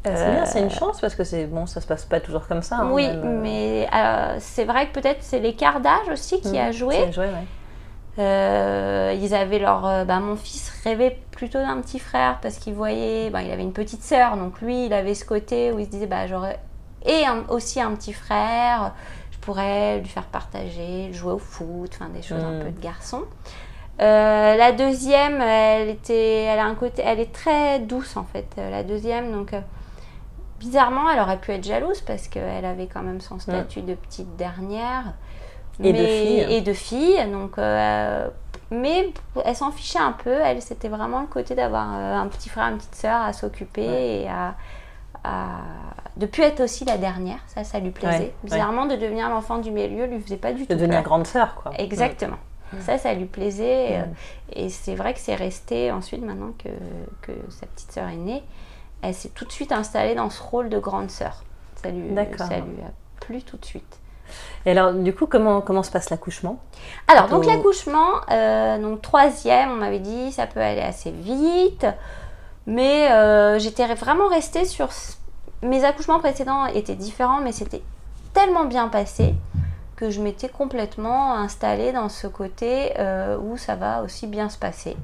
[0.05, 2.47] C'est bien, Euh, c'est une chance parce que c'est bon, ça se passe pas toujours
[2.47, 2.77] comme ça.
[2.77, 6.59] hein, oui, même, euh, mais euh, c'est vrai que peut-être c'est l'écart d'âge aussi qui
[6.59, 6.97] hmm, a joué.
[6.97, 7.47] qui a joué, ouais.
[8.19, 12.75] Euh, ils avaient leur, euh, bah, mon fils rêvait plutôt d'un petit frère parce qu'il
[12.75, 15.87] voyait, bah, il avait une petite sœur, donc lui, il avait ce côté où il
[15.87, 16.61] se disait, bah, j'aurais
[17.05, 18.93] et un- aussi un petit frère,
[19.33, 22.59] je pourrais lui faire partager, jouer au foot, enfin des choses un Mm.
[22.61, 23.23] peu de garçon.
[24.01, 28.47] Euh, la deuxième, elle était, elle a un côté, elle est très douce en fait.
[28.59, 29.61] euh, La deuxième, donc euh,
[30.61, 34.37] bizarrement, elle aurait pu être jalouse parce qu'elle avait quand même son statut de petite
[34.37, 35.15] dernière.
[35.83, 36.41] Et de fille.
[36.51, 37.59] Et de fille, donc.
[37.59, 38.29] euh,
[38.71, 39.13] mais
[39.45, 40.31] elle s'en fichait un peu.
[40.45, 43.87] Elle, c'était vraiment le côté d'avoir euh, un petit frère, une petite sœur à s'occuper
[43.89, 44.21] Ouais.
[44.23, 44.55] et à,
[45.25, 45.61] à-
[46.17, 47.39] de plus être aussi la dernière.
[47.49, 48.19] Ça, ça lui plaisait.
[48.19, 51.03] Ouais, Bizarrement, de devenir l'enfant du milieu lui faisait pas du De tout devenir peur.
[51.05, 51.73] grande sœur, quoi.
[51.79, 52.37] Exactement.
[52.81, 53.99] Ça, ça lui plaisait.
[53.99, 54.05] Euh,
[54.53, 56.69] Et c'est vrai que c'est resté ensuite, maintenant que,
[57.23, 58.43] que sa petite sœur est née,
[59.05, 61.45] elle s'est tout de suite installée dans ce rôle de grande sœur.
[61.83, 62.47] Ça lui, D'accord.
[62.47, 62.91] ça lui a
[63.21, 63.99] plu tout de suite.
[64.67, 66.59] Et alors, du coup, comment, comment se passe l'accouchement?
[67.09, 71.87] Alors, donc l'accouchement, euh, donc troisième, on m'avait dit, ça peut aller assez vite.
[72.67, 74.89] Mais euh, j'étais vraiment restée sur...
[75.63, 77.83] Mes accouchements précédents étaient différents, mais c'était
[78.35, 79.35] tellement bien passé
[79.97, 84.59] que je m'étais complètement installée dans ce côté euh, où ça va aussi bien se
[84.59, 84.97] passer.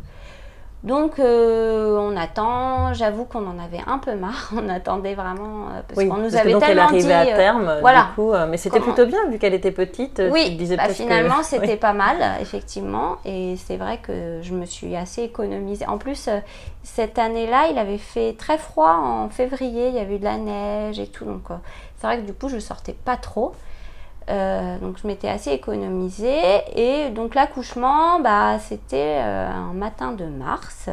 [0.82, 5.80] Donc euh, on attend, j'avoue qu'on en avait un peu marre, on attendait vraiment, euh,
[5.86, 7.12] parce Oui, qu'on nous parce que avait donc elle tellement arrivait dit...
[7.30, 8.00] à euh, terme, voilà.
[8.08, 10.14] du coup, mais c'était Comment- plutôt bien vu qu'elle était petite.
[10.14, 11.76] tu te Oui, disais bah, que- finalement c'était Oui.
[11.76, 15.86] pas mal, effectivement, et c'est vrai que je me suis assez économisée.
[15.86, 16.30] En plus,
[16.82, 20.38] cette année-là, il avait fait très froid en février, il y avait eu de la
[20.38, 21.42] neige et tout, donc
[21.98, 23.52] c'est vrai que du coup je sortais pas trop.
[24.80, 26.40] Donc je m'étais assez économisée
[26.74, 30.88] et donc l'accouchement, bah, c'était un matin de mars.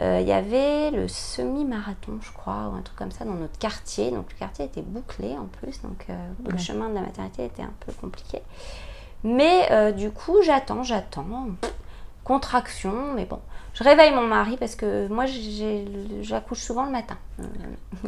[0.00, 4.10] Il y avait le semi-marathon, je crois, ou un truc comme ça dans notre quartier.
[4.10, 6.06] Donc le quartier était bouclé en plus, donc
[6.48, 8.42] le chemin de la maternité était un peu compliqué.
[9.24, 11.48] Mais du coup, j'attends, j'attends
[12.24, 13.40] contraction, mais bon.
[13.78, 15.24] Je réveille mon mari parce que moi,
[16.20, 17.16] j'accouche souvent le matin.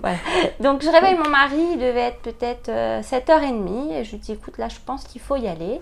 [0.04, 0.14] Euh,
[0.60, 4.32] Donc, je réveille mon mari, il devait être peut-être 7h30, euh, et je lui dis,
[4.32, 5.80] écoute, là, je pense qu'il faut y aller.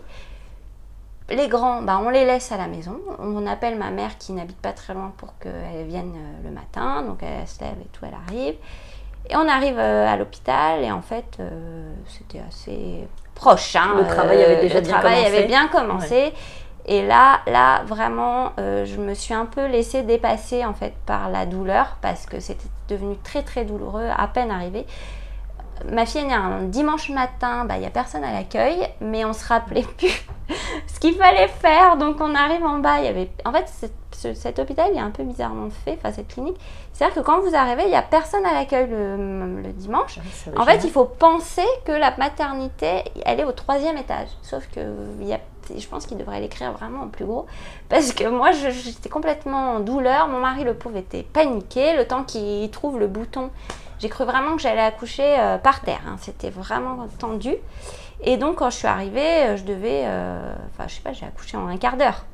[1.29, 2.98] Les grands, bah, on les laisse à la maison.
[3.18, 7.03] On appelle ma mère qui n'habite pas très loin pour qu'elle vienne euh, le matin.
[7.03, 8.55] Donc, elle se lève et tout, elle arrive.
[9.29, 11.38] Et on arrive à l'hôpital, et en fait,
[12.07, 13.77] c'était assez proche.
[13.77, 13.94] Hein.
[13.98, 15.37] Le travail avait déjà le bien travail commencé.
[15.37, 16.33] avait bien commencé.
[16.90, 21.29] Et là, là, vraiment, euh, je me suis un peu laissée dépasser en fait par
[21.29, 24.87] la douleur parce que c'était devenu très très douloureux à peine arrivé.
[25.91, 29.25] Ma fille est née un dimanche matin, bah, il n'y a personne à l'accueil, mais
[29.25, 30.27] on se rappelait plus
[30.87, 31.97] ce qu'il fallait faire.
[31.97, 33.31] Donc on arrive en bas, il y avait...
[33.45, 33.67] En fait,
[34.35, 36.57] cet hôpital, il est un peu bizarrement fait, enfin cette clinique.
[36.93, 40.19] C'est-à-dire que quand vous arrivez, il n'y a personne à l'accueil le, le, dimanche.
[40.57, 44.29] en fait, il faut penser que la maternité, elle est au troisième étage.
[44.43, 44.81] Sauf que
[45.21, 45.41] il y a
[45.77, 47.47] je pense qu'il devrait l'écrire vraiment en plus gros.
[47.88, 50.29] Parce que moi, j'étais complètement en douleur.
[50.29, 51.97] Mon mari, le pauvre, était paniqué.
[51.97, 53.51] Le temps qu'il trouve le bouton,
[53.99, 56.01] j'ai cru vraiment que j'allais accoucher euh, par terre.
[56.07, 56.17] Hein.
[56.21, 57.55] C'était vraiment tendu.
[58.23, 60.03] Et donc, quand je suis arrivée, euh, je devais.
[60.05, 62.25] Euh, enfin, je sais pas, j'ai accouché en un quart d'heure.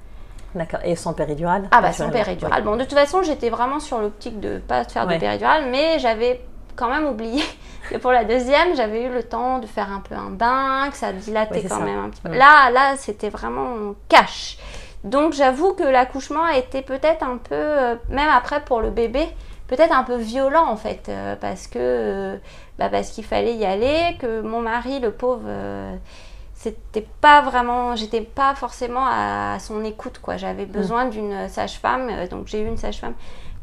[0.55, 0.81] D'accord.
[0.85, 2.63] Et sans péridurale Ah, bah sans péridurale.
[2.63, 5.99] Bon, de toute façon, j'étais vraiment sur l'optique de ne pas faire de péridurale, mais
[5.99, 6.41] j'avais
[6.77, 7.43] quand même oublié
[7.91, 10.97] que pour la deuxième, j'avais eu le temps de faire un peu un bain, que
[10.97, 12.31] ça dilatait quand même un petit peu.
[12.31, 14.59] Là, là, c'était vraiment cash.
[15.03, 19.29] Donc j'avoue que l'accouchement a été peut-être un peu, euh, même après pour le bébé,
[19.67, 22.37] peut-être un peu violent en fait, euh, parce que euh,
[22.79, 25.49] bah, parce qu'il fallait y aller, que mon mari, le pauvre,
[26.55, 30.37] c'était pas vraiment, j'étais pas forcément à, son écoute quoi.
[30.37, 30.71] J'avais mm.
[30.71, 33.15] besoin d'une sage-femme, donc j'ai eu une sage-femme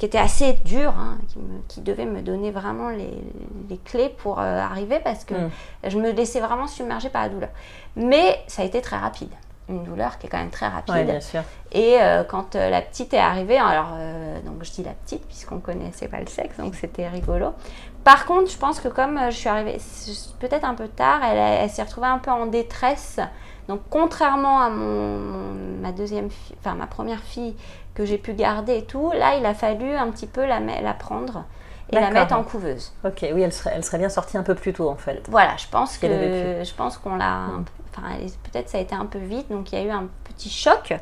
[0.01, 1.19] qui était assez dur, hein,
[1.67, 5.49] qui, devait me donner vraiment les, clés pour euh, arriver parce que mm.
[5.89, 7.49] je me laissais vraiment submerger par la douleur.
[7.95, 9.29] Mais ça a été très rapide.
[9.71, 10.93] Une douleur qui est quand même très rapide.
[10.95, 11.41] Oui, bien sûr.
[11.71, 13.95] Et euh, quand euh, la petite est arrivée, alors
[14.45, 17.53] donc je dis la petite puisqu'on connaissait pas le sexe, donc c'était rigolo.
[18.03, 19.77] Par contre, je pense que comme je suis arrivée
[20.39, 23.19] peut-être un peu tard, elle, elle s'est retrouvée un peu en détresse.
[23.67, 25.19] Donc contrairement à mon,
[25.81, 26.29] ma deuxième
[26.59, 27.55] enfin ma première fille
[27.93, 29.11] que j'ai pu garder et tout.
[29.11, 31.45] Là, il a fallu un petit peu la, la prendre
[31.91, 32.93] et la mettre en couveuse.
[33.03, 35.23] Ok, oui, elle serait, elle serait bien sortie un peu plus tôt en fait.
[35.29, 37.47] Voilà, je pense que je pense qu'on l'a,
[37.89, 38.15] enfin
[38.51, 40.93] peut-être ça a été un peu vite, donc il y a eu un petit choc.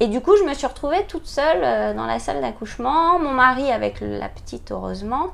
[0.00, 3.32] Et du coup, je me suis retrouvée toute seule euh, dans la salle d'accouchement, mon
[3.32, 5.30] mari avec la petite heureusement,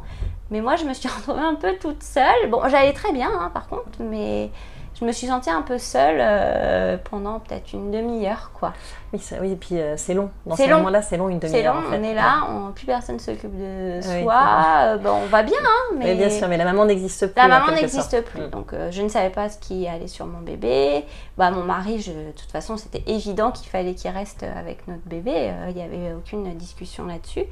[0.50, 2.50] mais moi je me suis retrouvée un peu toute seule.
[2.50, 4.50] Bon, j'allais très bien hein, par contre, mais
[4.98, 8.72] je me suis sentie un peu seule euh, pendant peut-être une demi-heure, quoi.
[9.12, 10.30] Oui, oui et puis euh, c'est long.
[10.46, 11.82] Dans ce moment-là, c'est long, une demi-heure.
[11.82, 14.42] C'est long, on est là, on, plus personne s'occupe de soi.
[14.82, 16.14] Euh, bon, on va bien, hein, mais...
[16.14, 17.36] bien sûr, mais la maman n'existe plus.
[17.36, 18.42] La maman n'existe plus.
[18.42, 18.50] Mm.
[18.50, 21.04] Donc, je ne savais pas ce qui allait sur mon bébé.
[21.36, 25.04] Bah, mon mari, je, de toute façon, c'était évident qu'il fallait qu'il reste avec notre
[25.06, 25.52] bébé.
[25.68, 27.44] Il n'y avait aucune discussion là-dessus.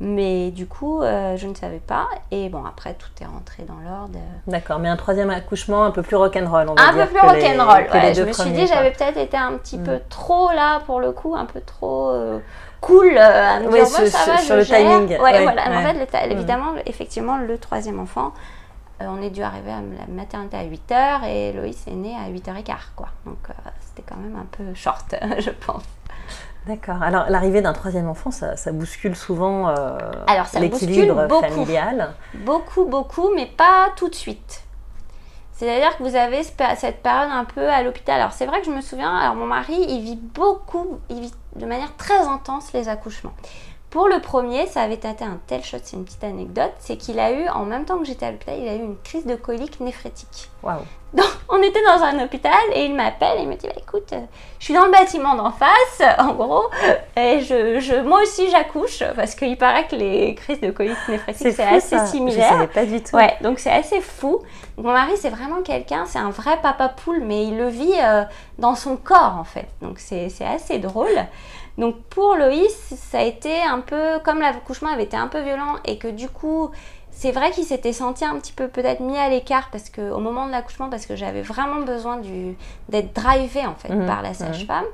[0.00, 2.08] Mais du coup, euh, je ne savais pas.
[2.32, 4.18] Et bon, après, tout est rentré dans l'ordre.
[4.46, 7.02] D'accord, mais un troisième accouchement un peu plus rock'n'roll, on va un dire.
[7.02, 8.14] Un peu plus rock'n'roll, ouais.
[8.14, 10.02] Je me suis dit, j'avais peut-être été un petit peu mm.
[10.08, 12.40] trop là, pour le coup, un peu trop euh,
[12.80, 15.16] cool euh, à me oui, sur, ça va, sur le timing.
[15.20, 15.62] Ouais, voilà.
[15.68, 16.32] En fait, mm.
[16.32, 18.32] évidemment, effectivement, le troisième enfant,
[18.98, 22.74] on est dû arriver à la maternité à 8h et Loïs est né à 8h15,
[22.96, 23.08] quoi.
[23.26, 23.38] Donc,
[23.80, 25.84] c'était quand même un peu short, je pense.
[26.66, 27.02] D'accord.
[27.02, 29.98] Alors l'arrivée d'un troisième enfant, ça, bouscule souvent euh,
[30.58, 32.14] l'équilibre familial.
[32.34, 34.62] Beaucoup, beaucoup, mais pas tout de suite.
[35.52, 38.16] C'est-à-dire que vous avez cette période un peu à l'hôpital.
[38.16, 41.34] Alors c'est vrai que je me souviens, alors mon mari, il vit beaucoup, il vit
[41.54, 43.34] de manière très intense les accouchements.
[43.94, 47.20] Pour le premier, ça avait été un tel choc, c'est une petite anecdote, c'est qu'il
[47.20, 49.36] a eu, en même temps que j'étais à l'hôpital, il a eu une crise de
[49.36, 50.50] colique néphrétique.
[50.64, 50.80] Waouh
[51.14, 54.12] donc, on était dans un hôpital et il m'appelle et il me dit bah, écoute,
[54.12, 54.20] euh,
[54.58, 56.64] je suis dans le bâtiment d'en face, en gros,
[57.16, 61.52] et je, je moi aussi j'accouche parce qu'il paraît que les crises de colique néphrétique
[61.54, 62.48] c'est assez similaire.
[62.50, 63.14] Je savais pas du tout.
[63.14, 64.40] Ouais, donc c'est assez fou.
[64.76, 68.24] Mon mari c'est vraiment quelqu'un, c'est un vrai papa poule, mais il le vit euh,
[68.58, 69.68] dans son corps en fait.
[69.82, 71.26] Donc c'est assez drôle.
[71.78, 75.76] Donc pour Loïs, ça a été un peu comme l'accouchement avait été un peu violent
[75.84, 76.70] et que du coup
[77.10, 80.18] c'est vrai qu'il s'était senti un petit peu peut-être mis à l'écart parce que au
[80.18, 82.20] moment de l'accouchement parce que j'avais vraiment besoin
[82.88, 84.06] d'être drivé en fait mhm.
[84.06, 84.84] par la sage-femme.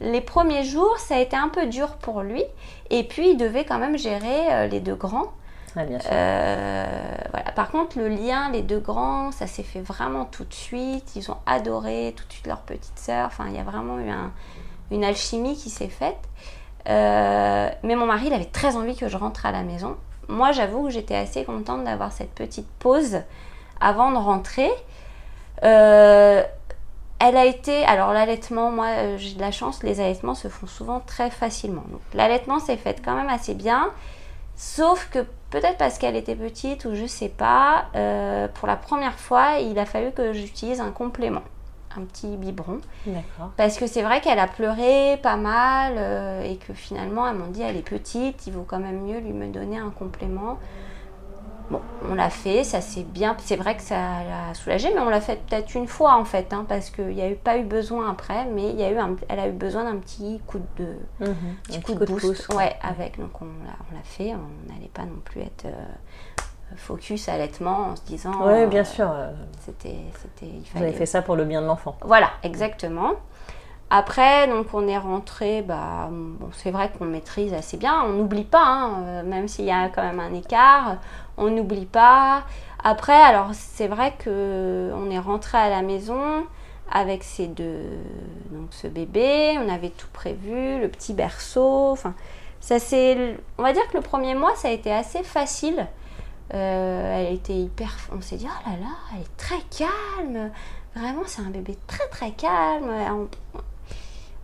[0.00, 2.44] Les premiers jours, ça a été un peu dur pour lui
[2.90, 5.32] et puis il devait quand même gérer euh, les deux grands.
[5.74, 6.10] bien sûr.
[6.10, 7.52] voilà.
[7.54, 11.16] Par contre, le lien, les deux grands, ça s'est fait vraiment tout de suite.
[11.16, 13.26] Ils ont adoré tout de suite leur petite sœur.
[13.26, 14.10] Enfin, il y a vraiment eu
[14.90, 16.18] une alchimie qui s'est faite.
[16.86, 19.96] mais mon mari, il avait très envie que je rentre à la maison.
[20.28, 23.22] Moi, j'avoue que j'étais assez contente d'avoir cette petite pause
[23.80, 24.70] avant de rentrer.
[25.64, 26.42] Euh,
[27.18, 30.66] elle a été, alors l'allaitement, moi euh, j'ai de la chance, les allaitements se font
[30.66, 31.84] souvent très facilement.
[32.14, 33.90] L'allaitement s'est fait quand même assez bien,
[34.56, 35.18] sauf que
[35.50, 39.78] peut-être parce qu'elle était petite ou je sais pas, euh, pour la première fois il
[39.78, 41.42] a fallu que j'utilise un complément,
[41.96, 42.80] un petit biberon.
[43.56, 45.98] Parce que c'est vrai qu'elle a pleuré pas mal
[46.44, 49.32] et que finalement elles m'ont dit elle est petite, il vaut quand même mieux lui
[49.32, 50.58] me donner un complément.
[51.70, 53.36] Bon, on l'a fait, ça c'est bien.
[53.38, 56.52] C'est vrai que ça l'a soulagé, mais on l'a fait peut-être une fois en fait,
[56.52, 58.96] hein, parce qu'il n'y a eu, pas eu besoin après, mais y a eu
[59.28, 61.36] elle a eu besoin d'un petit coup de, mhm.
[61.62, 62.52] petit coup, de, boost.
[62.54, 63.20] ouais, avec.
[63.20, 65.84] Donc on l'a fait, on n'allait pas non plus être euh,
[66.80, 68.32] focus allaitement en se disant.
[68.42, 69.12] Oui, bien euh, sûr.
[69.60, 70.52] C'était, c'était.
[70.74, 71.96] Vous avez fait ça pour le bien de l'enfant.
[72.02, 73.14] Voilà, exactement.
[73.92, 78.44] Après, donc on est rentré, bah, bon, c'est vrai qu'on maîtrise assez bien, on n'oublie
[78.44, 80.98] pas, hein, euh, même s'il y a quand même un écart,
[81.36, 82.44] on n'oublie pas.
[82.84, 86.46] Après, alors c'est vrai que on est rentré à la maison
[86.92, 87.82] avec ces deux,
[88.52, 92.14] donc ce bébé, on avait tout prévu, le petit berceau, enfin,
[92.60, 95.88] ça c'est, on va dire que le premier mois ça a été assez facile.
[96.54, 100.50] Euh, elle était hyper, on s'est dit oh là là, elle est très calme,
[100.96, 102.90] vraiment c'est un bébé très très calme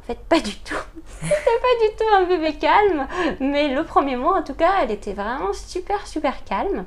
[0.07, 0.75] fait, pas du tout.
[1.21, 3.07] C'était pas du tout un bébé calme.
[3.41, 6.85] Mais le premier mois, en tout cas, elle était vraiment super, super calme.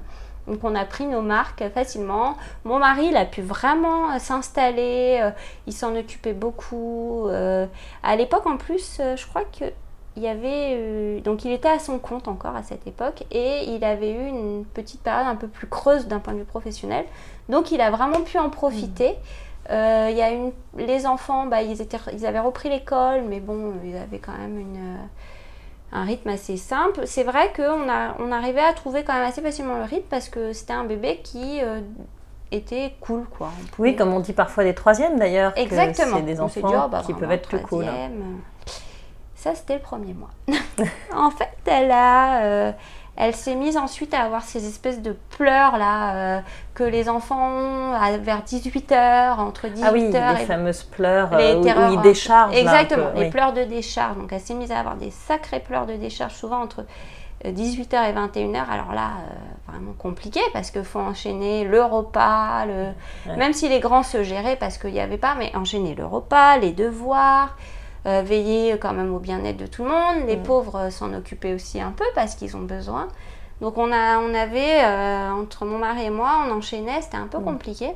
[0.48, 2.38] Donc on a pris nos marques facilement.
[2.64, 5.20] Mon mari, il a pu vraiment s'installer.
[5.22, 5.32] Euh,
[5.68, 7.28] il s'en occupait beaucoup.
[7.28, 7.68] Euh,
[8.04, 9.66] à l'époque, en plus, euh, je crois que
[10.16, 13.84] il y avait donc il était à son compte encore à cette époque et il
[13.84, 17.06] avait eu une petite période un peu plus creuse d'un point de vue professionnel.
[17.48, 19.16] Donc il a vraiment pu en profiter.
[19.70, 23.40] Euh, il y a une, les enfants, bah, ils, étaient, ils avaient repris l'école, mais
[23.40, 25.04] bon, ils avaient quand même une, euh,
[25.92, 27.02] un rythme assez simple.
[27.06, 30.30] C'est vrai qu'on a, on arrivait à trouver quand même assez facilement le rythme parce
[30.30, 31.82] que c'était un bébé qui euh,
[32.52, 33.52] était cool, quoi.
[33.78, 35.54] Oui, comme on dit parfois des troisièmes d'ailleurs.
[35.56, 36.18] Exactement.
[36.18, 37.86] C'est des enfants oh, bah, qui peuvent être plus cool.
[37.86, 38.10] Hein.
[39.40, 40.32] Ça, c'était le premier mois.
[41.16, 42.74] en fait, elle a
[43.20, 46.40] elle s'est mise ensuite à avoir ces espèces de pleurs là euh,
[46.74, 49.82] que les enfants ont vers 18h, entre 18h.
[49.84, 50.10] Ah oui,
[50.40, 52.56] les fameuses pleurs les euh, où, ils déchargent.
[52.56, 54.16] Exactement, les pleurs de décharge.
[54.16, 56.86] Donc elle s'est mise à avoir des sacrés pleurs de décharge, souvent entre
[57.44, 58.64] 18h euh, et 21h.
[58.72, 59.10] Alors là,
[59.68, 63.36] vraiment compliqué parce qu'il faut enchaîner le repas, le...
[63.36, 66.58] même si les grands se géraient parce qu'il n'y avait pas, mais enchaîner le repas,
[66.58, 67.58] les devoirs.
[68.06, 70.26] Euh, veiller quand même au bien-être de tout le monde.
[70.26, 70.44] Les mm.
[70.44, 73.10] pauvres euh, s'en occupaient aussi un peu parce qu'ils ont besoin.
[73.60, 77.28] Donc on, a, on avait, euh, entre mon mari et moi, on enchaînait, c'était un
[77.28, 77.44] peu mm.
[77.44, 77.92] compliqué.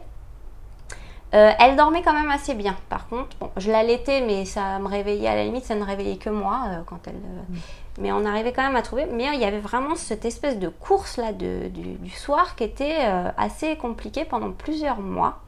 [1.32, 2.76] elle dormait quand même assez bien.
[2.90, 6.18] Par contre, bon, je l'allaitais, mais ça me réveillait à la limite, ça ne réveillait
[6.18, 7.16] que moi quand elle.
[7.16, 7.58] Mm.
[8.00, 9.06] Mais on arrivait quand même à trouver.
[9.06, 12.98] Mais il y avait vraiment cette espèce de course là du, du, soir qui était
[13.38, 15.40] assez compliquée pendant plusieurs mois.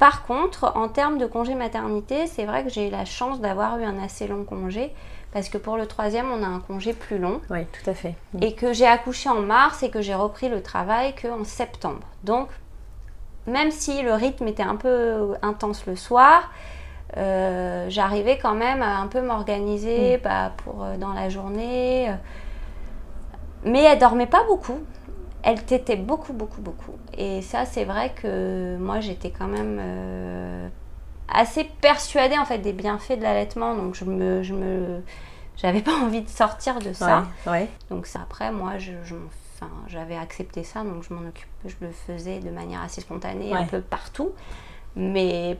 [0.00, 3.78] Par contre, en termes de congé maternité, c'est vrai que j'ai eu la chance d'avoir
[3.78, 4.94] eu un assez long congé
[5.30, 7.42] parce que pour le troisième, on a un congé plus long.
[7.50, 8.14] Oui, tout à fait.
[8.40, 12.00] Et que j'ai accouché en mars et que j'ai repris le travail qu'en septembre.
[12.24, 12.48] Donc,
[13.46, 16.50] même si le rythme était un peu intense le soir,
[17.18, 20.20] euh, j'arrivais quand même à un peu m'organiser mm.
[20.22, 22.10] bah, pour euh, dans la journée.
[23.64, 24.80] Mais elle dormait pas beaucoup
[25.42, 26.94] elle t'était beaucoup, beaucoup, beaucoup.
[27.16, 30.68] Et ça, c'est vrai que moi, j'étais quand même euh,
[31.28, 33.74] assez persuadée en fait des bienfaits de l'allaitement.
[33.74, 35.02] Donc, je me, je me,
[35.56, 37.26] j'avais pas envie de sortir de ça.
[37.90, 38.92] Donc, ça, après, moi, je,
[39.56, 43.52] enfin, j'avais accepté ça, donc je m'en occupe, je le faisais de manière assez spontanée
[43.54, 44.30] un peu partout.
[44.96, 45.58] Mais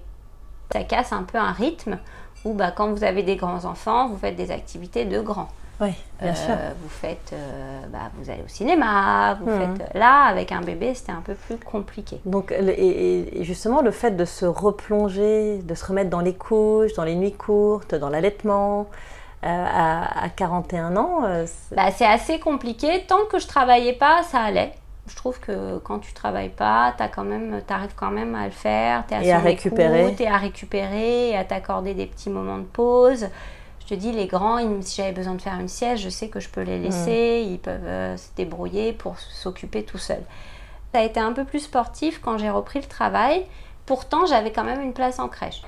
[0.72, 1.98] ça casse un peu un rythme
[2.44, 5.48] où, bah, quand vous avez des grands enfants, vous faites des activités de grands.
[5.80, 6.50] Oui, bien sûr.
[6.50, 9.76] Euh, vous faites, euh, bah, vous allez au cinéma, vous hmm.
[9.78, 9.94] faites.
[9.94, 12.20] Là, avec un bébé, c'était un peu plus compliqué.
[12.26, 17.04] Donc, et, justement, le fait de se replonger, de se remettre dans les couches, dans
[17.04, 18.88] les nuits courtes, dans l'allaitement.
[19.42, 21.22] Euh, à, 41 ans
[21.74, 23.06] bah, C'est assez compliqué.
[23.08, 24.74] Tant que je travaillais pas, ça allait.
[25.06, 29.04] Je trouve que quand tu travailles pas, tu arrives quand même à le faire.
[29.10, 30.14] Es à et à récupérer.
[30.14, 33.28] Tu à récupérer, et à t'accorder des petits moments de pause
[33.90, 36.48] te dis, les grands, si j'avais besoin de faire une sieste, je sais que je
[36.48, 40.22] peux les laisser, ils peuvent euh, se débrouiller pour s'occuper tout seuls.
[40.92, 43.46] Ça a été un peu plus sportif quand j'ai repris le travail.
[43.86, 45.62] Pourtant, j'avais quand même une place en crèche.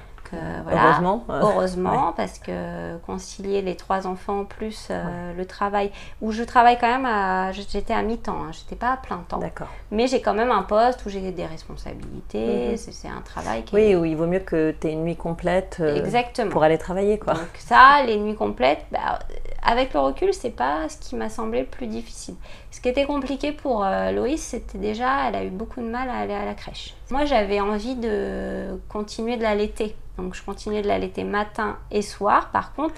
[0.65, 0.85] Voilà.
[0.87, 1.25] Heureusement.
[1.29, 4.91] Heureusement, parce que concilier les trois enfants plus
[5.37, 8.97] le travail, où je travaille quand même, à, j'étais à mi-temps, hein, j'étais pas à
[8.97, 9.39] plein temps.
[9.39, 9.69] D'accord.
[9.91, 12.77] Mais j'ai quand même un poste où j'ai des responsabilités, mhm.
[12.77, 15.81] c'est un travail qui Oui, oui, il vaut mieux que tu aies une nuit complète
[15.81, 16.51] Exactement.
[16.51, 17.19] pour aller travailler.
[17.19, 17.35] Quoi.
[17.35, 19.19] Donc ça, les nuits complètes, bah,
[19.63, 22.35] avec le recul, c'est pas ce qui m'a semblé le plus difficile.
[22.71, 26.11] Ce qui était compliqué pour euh, Loïs, c'était déjà, elle a eu beaucoup de mal
[26.11, 26.95] à aller à la crèche.
[27.11, 29.95] Moi, j'avais envie de continuer de l'allaiter.
[30.19, 32.51] Donc, je continuais de l'allaiter matin et soir.
[32.51, 32.95] Par contre,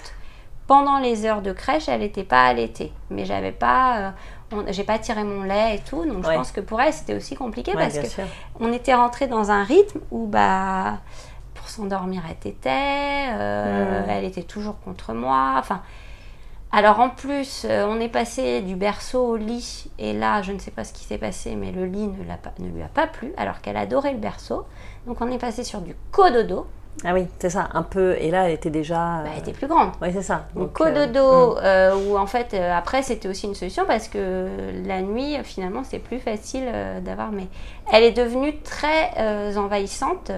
[0.65, 2.91] pendant les heures de crèche, elle n'était pas allaitée.
[3.11, 4.13] Mais j'avais pas,
[4.53, 6.03] euh, j'ai pas tiré mon lait et tout.
[6.03, 8.21] Donc, je pense que pour elle, c'était aussi compliqué parce que
[8.59, 10.97] on était rentré dans un rythme où, bah,
[11.53, 14.09] pour s'endormir, elle était, euh, mmh.
[14.09, 15.55] elle était toujours contre moi.
[15.59, 15.83] Enfin,
[16.75, 20.59] alors en plus, euh, on est passé du berceau au lit, et là, je ne
[20.59, 23.31] sais pas ce qui s'est passé, mais le lit ne, ne lui a pas plu,
[23.37, 24.65] alors qu'elle adorait le berceau.
[25.07, 26.67] Donc on est passé sur du cododo.
[27.03, 28.15] Ah oui, c'est ça, un peu.
[28.19, 28.95] Et là, elle était déjà.
[28.95, 29.89] Bah, elle était plus grande.
[30.01, 30.45] Oui, c'est ça.
[30.55, 31.59] Donc, cododo, euh, hmm.
[31.63, 34.47] euh, où en fait, euh, après, c'était aussi une solution parce que
[34.85, 36.65] la nuit, finalement, c'est plus facile
[37.01, 37.31] d'avoir.
[37.31, 37.47] Mais
[37.91, 39.11] elle est devenue très
[39.57, 40.31] envahissante,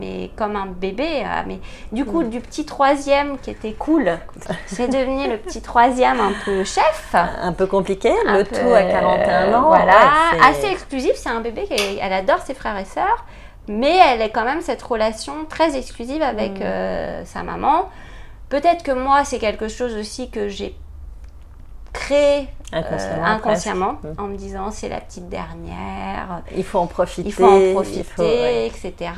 [0.00, 1.24] mais comme un bébé.
[1.46, 1.60] mais
[1.92, 2.30] du coup, hmm.
[2.30, 4.18] du petit troisième qui était cool,
[4.66, 7.14] c'est devenu le petit troisième un peu chef.
[7.14, 9.68] Un peu compliqué, le tout à 41 ans.
[9.68, 11.12] Voilà, assez exclusif.
[11.16, 13.24] C'est un bébé qui elle adore ses frères et sœurs.
[13.68, 16.62] Mais elle est quand même cette relation très exclusive avec mm.
[16.62, 17.88] euh, sa maman.
[18.48, 20.76] Peut-être que moi, c'est quelque chose aussi que j'ai
[21.92, 24.20] créé inconsciemment, euh, mm.
[24.20, 26.42] en me disant c'est la petite dernière.
[26.56, 27.28] Il faut en profiter.
[27.28, 29.10] Il faut en profiter, etc.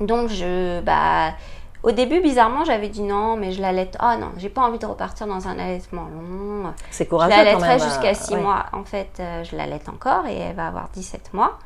[0.00, 1.34] Donc, je, bah,
[1.82, 3.96] au début, bizarrement, j'avais dit non, mais je l'allaite.
[4.02, 6.72] Oh non, j'ai pas envie de repartir dans un allaitement long.
[6.90, 7.32] C'est courageux.
[7.32, 8.66] Je l'allaiterai jusqu'à 6 euh, mois.
[8.72, 11.58] En fait, je l'allaite encore et elle va avoir 17 mois.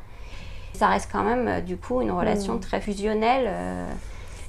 [0.74, 2.60] Ça reste quand même, euh, du coup, une relation mm.
[2.60, 3.44] très fusionnelle.
[3.46, 3.86] Euh.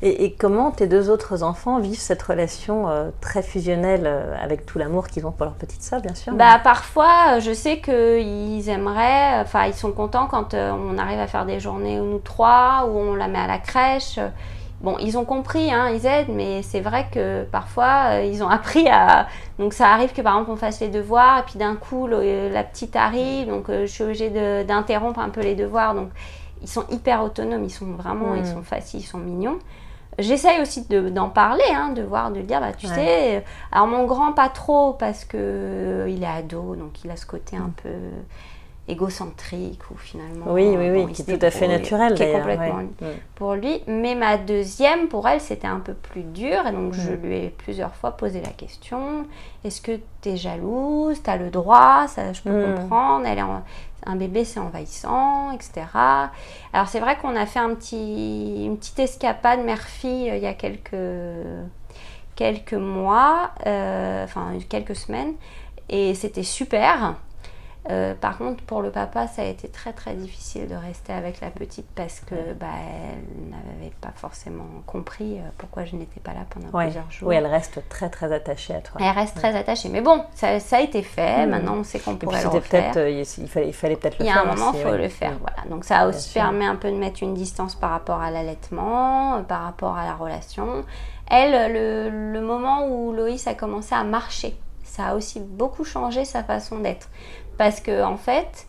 [0.02, 4.06] Et, comment tes deux autres enfants vivent cette relation euh, très fusionnelle
[4.40, 7.80] avec tout l'amour qu'ils ont pour leur petite sœur, bien sûr Bah parfois, je sais
[7.80, 12.88] qu'ils aimeraient, enfin ils sont contents quand on arrive à faire des journées nous trois,
[12.92, 14.20] où on la met à la crèche.
[14.82, 18.50] Bon, ils ont compris, hein, ils aident, mais c'est vrai que parfois, euh, ils ont
[18.50, 19.28] appris à...
[19.58, 22.64] Donc ça arrive que par exemple, on fasse les devoirs, et puis d'un coup, la
[22.64, 24.30] petite arrive, donc euh, je suis obligée
[24.64, 25.96] d'interrompre un peu les devoirs.
[25.96, 26.10] Donc
[26.62, 28.54] ils sont hyper autonomes, ils sont vraiment, ils mm.
[28.54, 29.60] sont faciles, ils sont mignons.
[30.20, 34.32] J'essaye aussi d'en parler, hein, de voir, de dire, bah, tu sais, alors mon grand
[34.32, 37.74] pas trop parce que il est ado, donc il a ce côté un mm.
[37.82, 37.90] peu
[38.88, 42.84] égocentrique ou finalement oui oui oui qui est tout à fait naturel qui est complètement
[43.34, 43.82] pour lui.
[43.88, 47.22] Mais ma deuxième pour elle c'était un peu plus dur et donc je mm.
[47.24, 49.26] lui ai plusieurs fois posé la question
[49.64, 51.22] est-ce que tu es jalouse?
[51.24, 52.76] Tu as le droit ça je peux mm.
[52.76, 53.44] comprendre elle est
[54.06, 55.88] un bébé c'est envahissant etc
[56.74, 60.48] alors c'est vrai qu'on a fait un petit une petite escapade mère-fille euh, il y
[60.48, 60.96] a quelques
[62.36, 65.34] quelques mois euh, enfin quelques semaines
[65.90, 67.16] et c'était super
[67.92, 71.40] euh, par contre, pour le papa, ça a été très très difficile de rester avec
[71.40, 76.34] la petite parce que bah, elle n'avait pas forcément compris euh, pourquoi je n'étais pas
[76.34, 77.30] là pendant plusieurs jours.
[77.30, 79.00] Oui, elle reste très très attachée à toi.
[79.00, 81.46] Elle reste très attachée, mais bon, ça, a été fait.
[81.46, 81.52] Hmm.
[81.52, 82.94] Maintenant, on sait qu'on pourrait le refaire.
[82.98, 84.34] Euh, il fallait, il fallait peut-être le faire.
[84.34, 85.34] Il y a un moment, il faut le faire.
[85.40, 85.70] Voilà.
[85.70, 89.44] Donc ça a aussi permis un peu de mettre une distance par rapport à l'allaitement,
[89.44, 90.84] par rapport à la relation.
[91.30, 96.24] Elle, le, le moment où Loïs a commencé à marcher, ça a aussi beaucoup changé
[96.26, 97.10] sa façon d'être.
[97.58, 98.68] Parce que en fait,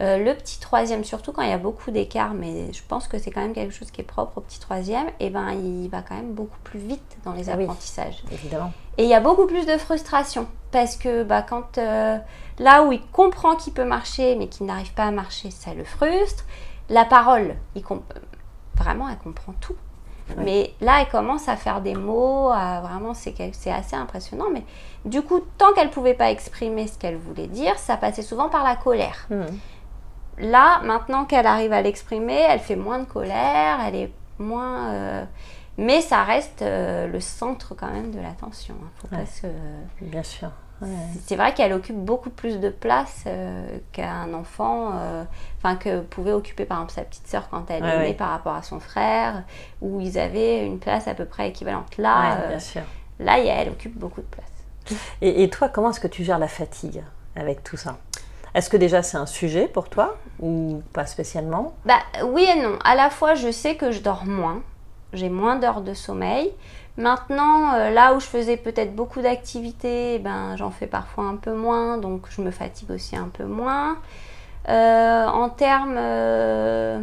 [0.00, 3.18] euh, le petit troisième, surtout quand il y a beaucoup d'écart, mais je pense que
[3.18, 5.88] c'est quand même quelque chose qui est propre au petit troisième, et eh ben il
[5.88, 8.24] va quand même beaucoup plus vite dans les ah apprentissages.
[8.32, 8.72] évidemment.
[8.98, 12.18] Et il y a beaucoup plus de frustration parce que bah, quand euh,
[12.58, 15.84] là où il comprend qu'il peut marcher mais qu'il n'arrive pas à marcher, ça le
[15.84, 16.44] frustre.
[16.90, 17.82] La parole, il
[18.76, 19.76] vraiment, elle comprend tout.
[20.38, 23.34] Mais là, elle commence à faire des mots, vraiment, c'est
[23.70, 24.46] assez impressionnant.
[24.52, 24.64] Mais
[25.04, 28.48] du coup, tant qu'elle ne pouvait pas exprimer ce qu'elle voulait dire, ça passait souvent
[28.48, 29.26] par la colère.
[29.30, 29.44] Hmm.
[30.38, 34.92] Là, maintenant qu'elle arrive à l'exprimer, elle fait moins de colère, elle est moins.
[34.92, 35.24] Euh,
[35.76, 38.74] mais ça reste euh, le centre quand même de l'attention.
[38.82, 39.16] Hein.
[40.00, 40.50] Bien sûr.
[41.24, 45.24] C'est vrai qu'elle occupe beaucoup plus de place euh, qu'un enfant, euh,
[45.58, 48.54] enfin que pouvait occuper par exemple sa petite sœur quand elle est née par rapport
[48.54, 49.44] à son frère,
[49.80, 51.96] où ils avaient une place à peu près équivalente.
[51.96, 52.58] Là, euh,
[53.20, 54.98] là, elle occupe beaucoup de place.
[55.22, 57.02] Et, toi, comment est-ce que tu gères la fatigue
[57.36, 57.96] avec tout ça?
[58.54, 61.74] Est-ce que déjà c'est un sujet pour toi ou pas spécialement?
[61.86, 62.78] Bah oui et non.
[62.84, 64.62] À la fois, je sais que je dors moins,
[65.12, 66.52] j'ai moins d'heures de sommeil.
[66.96, 71.52] Maintenant, euh, là où je faisais peut-être beaucoup d'activités, ben, j'en fais parfois un peu
[71.52, 73.98] moins, donc je me fatigue aussi un peu moins.
[74.68, 75.96] Euh, en termes...
[75.98, 77.00] Euh,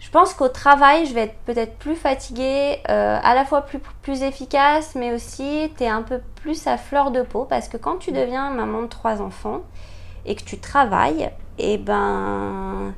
[0.00, 4.22] Je pense qu'au travail, je vais être peut-être plus fatiguée, à la fois plus, plus
[4.22, 7.98] efficace, mais aussi tu es un peu plus à fleur de peau parce que quand
[7.98, 9.60] tu deviens maman de trois enfants
[10.24, 12.94] et que tu travailles, et eh ben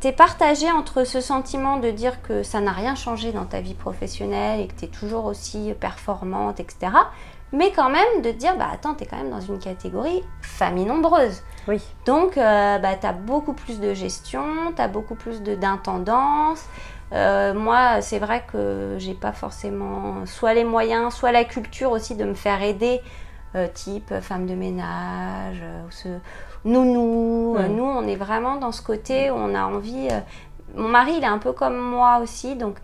[0.00, 3.60] tu es partagé entre ce sentiment de dire que ça n'a rien changé dans ta
[3.60, 6.92] vie professionnelle et que tu es toujours aussi performante, etc.
[7.52, 10.84] Mais quand même de dire, bah attends, tu es quand même dans une catégorie famille
[10.84, 11.42] nombreuse.
[11.66, 11.82] Oui.
[12.06, 16.64] Donc, euh, bah, tu as beaucoup plus de gestion, tu as beaucoup plus d'intendance.
[17.12, 22.14] Euh, moi, c'est vrai que j'ai pas forcément soit les moyens, soit la culture aussi
[22.14, 23.00] de me faire aider,
[23.56, 26.08] euh, type femme de ménage, ou ce,
[26.64, 27.56] nounou.
[27.58, 30.08] Nous, on est vraiment dans ce côté où on a envie.
[30.76, 32.76] mon mari, il est un peu comme moi aussi, donc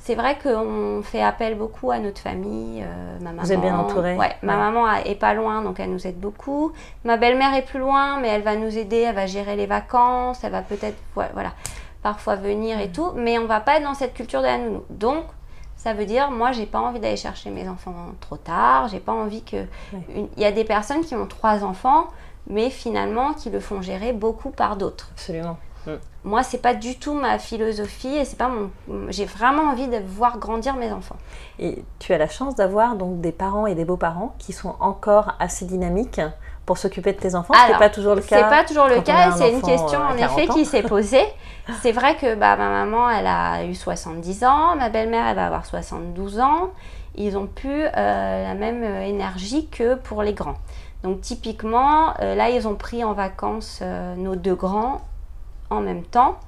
[0.00, 2.82] c'est vrai qu'on fait appel beaucoup à notre famille.
[2.82, 5.90] Euh, ma maman, Vous êtes bien entourée ouais, ma maman est pas loin, donc elle
[5.90, 6.72] nous aide beaucoup.
[7.04, 10.42] Ma belle-mère est plus loin, mais elle va nous aider, elle va gérer les vacances,
[10.42, 11.52] elle va peut-être voilà,
[12.02, 12.92] parfois venir et mm.
[12.92, 13.12] tout.
[13.14, 14.82] Mais on va pas être dans cette culture de la nounou.
[14.88, 15.24] Donc,
[15.76, 18.88] ça veut dire, moi, j'ai pas envie d'aller chercher mes enfants trop tard.
[18.88, 19.66] J'ai pas envie que.
[20.16, 22.08] Il y a des personnes qui ont trois enfants,
[22.50, 25.08] mais finalement qui le font gérer beaucoup par d'autres.
[25.12, 25.56] Absolument.
[25.86, 25.92] Mm.
[26.24, 28.70] Moi, c'est pas du tout ma philosophie et c'est pas mon.
[29.08, 31.16] J'ai vraiment envie de voir grandir mes enfants.
[31.58, 35.32] Et tu as la chance d'avoir donc des parents et des beaux-parents qui sont encore
[35.38, 36.20] assez dynamiques
[36.66, 37.54] pour s'occuper de tes enfants.
[37.66, 38.36] C'est pas toujours le cas.
[38.36, 39.32] C'est pas toujours le cas.
[39.32, 41.24] C'est une question en effet qui s'est posée.
[41.80, 45.46] c'est vrai que bah, ma maman, elle a eu 70 ans, ma belle-mère, elle va
[45.46, 46.70] avoir 72 ans.
[47.16, 50.58] Ils ont plus euh, la même euh, énergie que pour les grands.
[51.02, 53.82] Donc typiquement, euh, là, ils ont pris en vacances
[54.16, 55.02] nos deux grands
[55.70, 56.38] en même temps,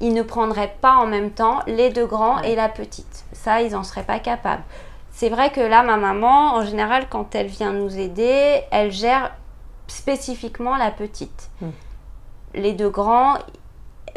[0.00, 3.24] ils ne prendraient pas en même temps les deux grands et la petite.
[3.32, 4.62] Ça, ils n'en seraient pas capables.
[5.10, 9.32] C'est vrai que là, ma maman, en général, quand elle vient nous aider, elle gère
[9.88, 11.50] spécifiquement la petite.
[11.60, 11.70] Hmm.
[12.54, 13.34] Les deux grands,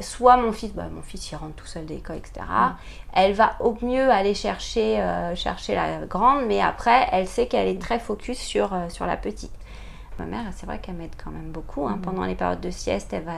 [0.01, 2.45] soit mon fils, bah, mon fils il rentre tout seul d'école, etc.
[2.47, 2.71] Hmm.
[3.13, 7.67] Elle va au mieux aller chercher, euh, chercher la grande, mais après, elle sait qu'elle
[7.67, 9.51] est très focus sur, euh, sur la petite.
[10.19, 11.87] Ma mère, c'est vrai qu'elle m'aide quand même beaucoup.
[11.87, 11.97] Hein.
[11.97, 12.01] Hmm.
[12.01, 13.33] Pendant les périodes de sieste, elle va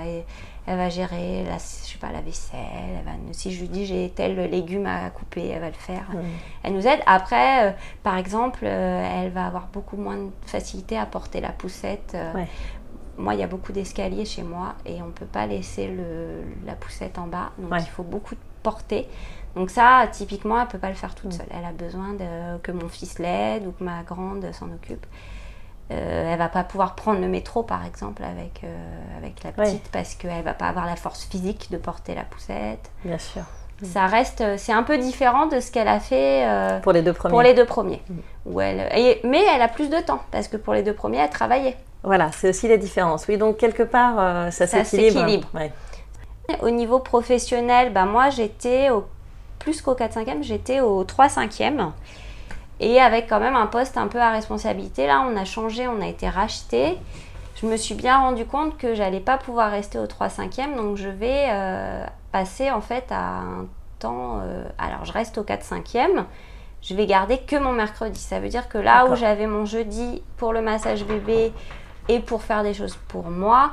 [0.65, 2.59] elle va gérer la, je sais pas, la vaisselle.
[2.97, 6.07] Elle va, si je lui dis j'ai tel légume à couper, elle va le faire.
[6.63, 7.01] Elle nous aide.
[7.05, 12.15] Après, euh, par exemple, elle va avoir beaucoup moins de facilité à porter la poussette.
[13.17, 16.43] Moi, il y a beaucoup d'escaliers chez moi et on ne peut pas laisser le,
[16.65, 17.51] la poussette en bas.
[17.57, 19.07] Donc, il faut beaucoup porter.
[19.55, 21.45] Donc ça, typiquement, elle ne peut pas le faire toute seule.
[21.51, 25.05] Elle a besoin de, que mon fils l'aide ou que ma grande s'en occupe.
[25.91, 29.89] Euh, elle va pas pouvoir prendre le métro, par exemple, avec, euh, avec la petite
[29.91, 32.89] parce qu'elle va pas avoir la force physique de porter la poussette.
[33.03, 33.43] Bien sûr.
[33.83, 36.47] Ça reste, euh, c'est un peu différent de ce qu'elle a fait
[36.83, 37.31] pour les deux premiers.
[37.31, 38.01] Pour les deux premiers.
[38.09, 38.15] Mm.
[38.45, 38.89] Où elle,
[39.23, 41.77] mais elle a plus de temps parce que pour les deux premiers, elle travaillait.
[42.03, 43.25] Voilà, c'est aussi la différence.
[43.27, 45.47] Oui, donc quelque part, ça, s'équilibre.
[46.61, 49.05] Au niveau professionnel, bah, moi j'étais au,
[49.59, 51.91] plus qu'au 4-5e, j'étais au 3-5e
[52.79, 55.07] et avec quand même un poste un peu à responsabilité.
[55.07, 56.97] Là, on a changé, on a été racheté.
[57.55, 61.07] Je me suis bien rendu compte que j'allais pas pouvoir rester au 3-5e, donc je
[61.07, 63.67] vais euh, passer en fait à un
[63.99, 64.39] temps.
[64.41, 66.25] Euh, alors, je reste au 4-5e.
[66.81, 68.19] Je vais garder que mon mercredi.
[68.19, 71.53] Ça veut dire que là où j'avais mon jeudi pour le massage bébé
[72.09, 73.71] et pour faire des choses pour moi,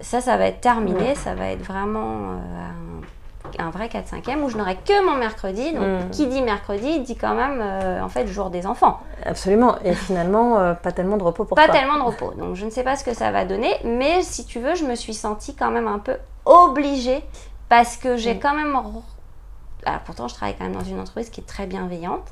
[0.00, 1.14] ça, ça va être terminé.
[1.14, 5.72] Ça va être vraiment euh, un vrai 4-5e où je n'aurai que mon mercredi.
[5.72, 6.10] Donc, hmm.
[6.10, 9.00] qui dit mercredi dit quand même, euh, en fait, jour des enfants.
[9.24, 9.76] Absolument.
[9.84, 11.74] Et finalement, euh, pas tellement de repos pour pas toi.
[11.74, 12.32] Pas tellement de repos.
[12.36, 13.74] Donc, je ne sais pas ce que ça va donner.
[13.84, 17.22] Mais si tu veux, je me suis sentie quand même un peu obligée
[17.68, 18.40] parce que j'ai hmm.
[18.40, 18.76] quand même.
[19.86, 22.26] Alors, pourtant, je travaille quand même dans une entreprise qui est très bienveillante.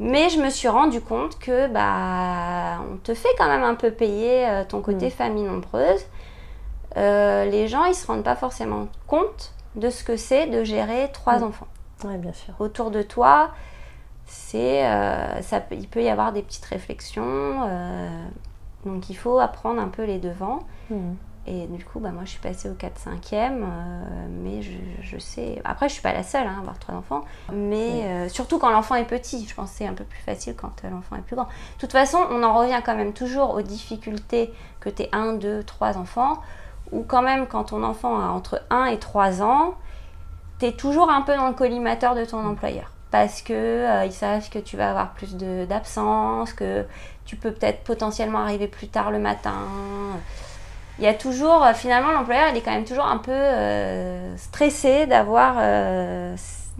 [0.00, 3.90] Mais je me suis rendu compte que bah, on te fait quand même un peu
[3.90, 5.10] payer euh, ton côté hmm.
[5.10, 6.04] famille nombreuse.
[6.96, 11.38] les gens, ils se rendent pas forcément compte de ce que c'est de gérer trois
[11.38, 11.44] mm.
[11.44, 11.68] enfants.
[12.04, 12.54] Oui, bien sûr.
[12.58, 13.50] Autour de toi,
[14.26, 17.62] c'est, euh, ça, il peut y avoir des petites réflexions.
[17.66, 18.26] Euh,
[18.84, 20.60] donc il faut apprendre un peu les devants.
[20.90, 21.14] Mm.
[21.50, 25.62] Et du coup, bah, moi, je suis passée au 4-5e, euh, mais je, sais...
[25.64, 28.70] Après, je ne suis pas la seule hein, à avoir trois enfants, mais surtout quand
[28.70, 29.46] l'enfant est petit.
[29.48, 31.46] Je pense que c'est un peu plus facile quand l'enfant est plus grand.
[31.46, 35.32] De toute façon, on en revient quand même toujours aux difficultés que tu aies un,
[35.32, 36.38] deux, trois enfants
[36.92, 39.74] ou quand même quand ton enfant a entre 1 et 3 ans,
[40.58, 42.92] tu es toujours un peu dans le collimateur de ton employeur.
[43.10, 46.84] Parce que euh, savent que tu vas avoir plus d'absence, que
[47.24, 49.64] tu peux peut-être potentiellement arriver plus tard le matin.
[50.98, 54.36] Il y a toujours, euh, finalement, l'employeur, il est quand même toujours un peu euh,
[54.36, 55.56] stressé d'avoir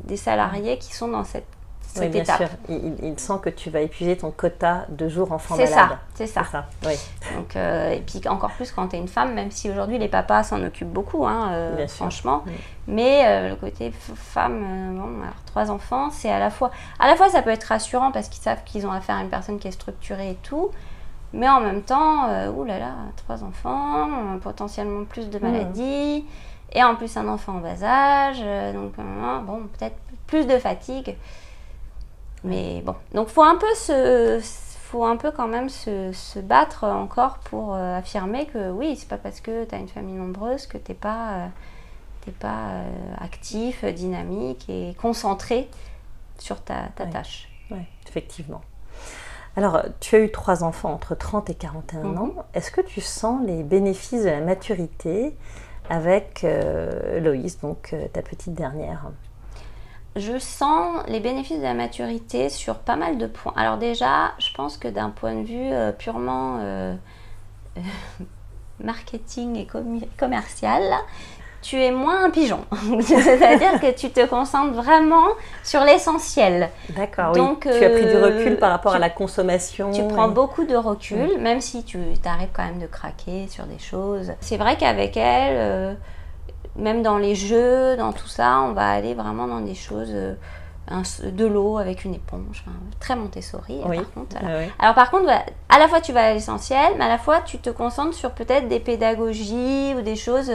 [0.05, 1.47] des salariés qui sont dans cette
[1.95, 2.37] cette bien étape.
[2.37, 2.49] sûr.
[2.69, 5.89] Il, il sent que tu vas épuiser ton quota de jours enfants C'est malades.
[5.91, 6.45] ça, c'est ça.
[6.45, 6.67] ça.
[6.85, 6.93] Oui.
[7.35, 10.09] Donc, euh, et puis encore plus quand tu es une femme, même si aujourd'hui les
[10.09, 11.97] papas s'en occupent beaucoup, hein, euh, Bien sûr.
[11.97, 12.43] franchement.
[12.47, 12.53] Oui.
[12.89, 17.07] Mais euh, le côté femme, euh, bon, alors trois enfants, c'est à la fois, à
[17.09, 19.59] la fois ça peut être rassurant parce qu'ils savent qu'ils ont affaire à une personne
[19.59, 20.71] qui est structurée et tout,
[21.33, 26.25] mais en même temps, euh, oulala, trois enfants, euh, potentiellement plus de maladies,
[26.73, 30.59] et en plus un enfant en bas âge, euh, donc euh, bon, peut-être plus de
[30.59, 31.17] fatigue.
[32.45, 34.41] Mais bon, donc faut un peu se,
[34.83, 39.17] faut un peu quand même se, se battre encore pour affirmer que oui, c'est pas
[39.19, 41.49] parce que tu as une famille nombreuse que t'es pas,
[42.25, 42.83] t'es pas
[43.21, 45.69] actif, dynamique et concentré
[46.39, 47.11] sur ta, ta Ouais.
[47.11, 47.49] tâche.
[47.71, 48.61] Oui, effectivement.
[49.59, 52.19] Alors, tu as eu trois enfants entre 30 et 41 Mhm.
[52.19, 52.31] ans.
[52.55, 55.37] Est-ce que tu sens les bénéfices de la maturité
[55.91, 59.07] avec euh, Loïs, donc euh, ta petite dernière?
[60.15, 63.53] Je sens les bénéfices de la maturité sur pas mal de points.
[63.57, 66.95] Alors déjà, je pense que d'un point de vue euh, purement euh,
[68.81, 69.67] marketing et
[70.17, 70.83] commercial,
[71.63, 72.61] tu es moins un pigeon.
[73.01, 75.27] C'est-à-dire que tu te concentres vraiment
[75.65, 76.71] sur l'essentiel.
[76.91, 77.73] D'accord, Donc, oui.
[77.79, 79.91] Tu as pris du euh, recul par rapport tu- à la consommation.
[79.91, 83.65] Tu prends et- beaucoup de recul, même si tu arrives quand même de craquer sur
[83.65, 84.33] des choses.
[84.41, 85.95] C'est vrai qu'avec elle, euh,
[86.77, 90.35] même dans les jeux, dans tout ça, on va aller vraiment dans des choses, euh,
[90.91, 93.81] un- de l'eau avec une éponge, enfin, très Montessori.
[93.85, 93.97] Oui.
[93.97, 94.71] Par contre, Ah ouais.
[94.79, 97.41] alors par contre, voilà, à la fois tu vas à l'essentiel, mais à la fois
[97.45, 100.51] tu te concentres sur peut-être des pédagogies ou des choses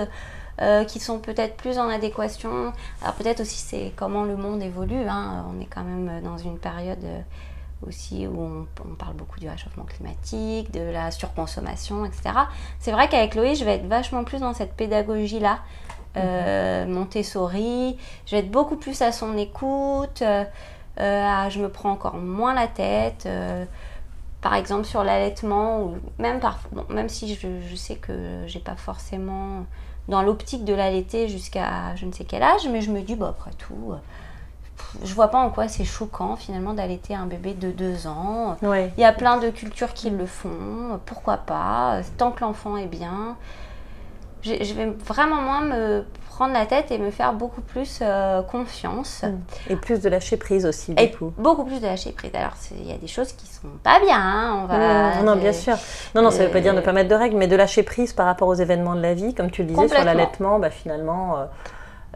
[0.61, 2.73] euh, qui sont peut-être plus en adéquation.
[3.01, 5.07] Alors peut-être aussi c'est comment le monde évolue.
[5.07, 5.45] hein.
[5.55, 7.19] On est quand même dans une période euh,
[7.87, 12.29] aussi où on, on parle beaucoup du réchauffement climatique, de la surconsommation, etc.
[12.79, 15.59] C'est vrai qu'avec Loïc, je vais être vachement plus dans cette pédagogie-là.
[16.15, 20.45] euh, Montessori, je vais être beaucoup plus à son écoute, euh,
[20.97, 23.27] à- je me prends encore moins la tête,
[24.41, 26.39] par exemple sur l'allaitement, ou même,
[26.71, 29.65] bon, même si je, je sais que j'ai pas forcément
[30.07, 33.29] dans l'optique de l'allaiter jusqu'à je ne sais quel âge, mais je me dis, bah,
[33.29, 33.95] après tout, euh,
[35.03, 38.57] je vois pas en quoi c'est choquant finalement d'allaiter un bébé de deux ans.
[38.61, 38.91] Ouais.
[38.97, 42.87] Il y a plein de cultures qui le font, pourquoi pas, tant que l'enfant est
[42.87, 43.37] bien.
[44.41, 46.05] Je, je vais vraiment moins me
[46.35, 49.23] prendre la tête et me faire beaucoup plus euh, confiance.
[49.69, 51.31] Et plus de lâcher prise aussi, du Et coup.
[51.37, 52.31] beaucoup plus de lâcher prise.
[52.33, 54.17] Alors, il y a des choses qui sont pas bien.
[54.17, 55.75] hein, On va, non, non, bien sûr.
[56.15, 57.55] Non, non, ça ne veut pas dire ne euh, pas mettre de règles, mais de
[57.55, 60.57] lâcher prise par rapport aux événements de la vie, comme tu le disais sur l'allaitement,
[60.59, 61.45] bah, finalement, euh,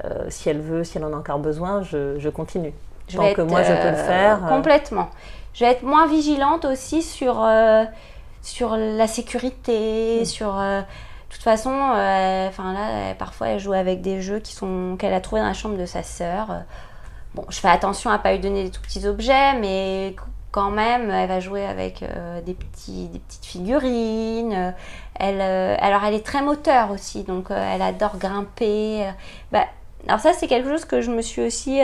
[0.05, 2.73] euh, si elle veut, si elle en a encore besoin, je, je continue.
[3.07, 4.39] je Tant vais que être, moi je peux le faire.
[4.49, 5.09] Complètement.
[5.53, 7.47] Je vais être moins vigilante aussi sur,
[8.41, 10.25] sur la sécurité, Mm.
[10.25, 10.55] sur.
[11.47, 15.13] De toute façon, euh, enfin là, parfois elle joue avec des jeux qui sont qu'elle
[15.13, 16.63] a trouvés dans la chambre de sa sœur.
[17.35, 20.15] Bon, je fais attention à pas lui donner des tout petits objets, mais
[20.51, 24.73] quand même, elle va jouer avec euh, des, petits, des petites figurines.
[25.19, 29.05] Elle, euh, alors, elle est très moteur aussi, donc euh, elle adore grimper.
[29.51, 29.65] Bah,
[30.07, 31.79] alors ça, c'est quelque chose que je me suis aussi...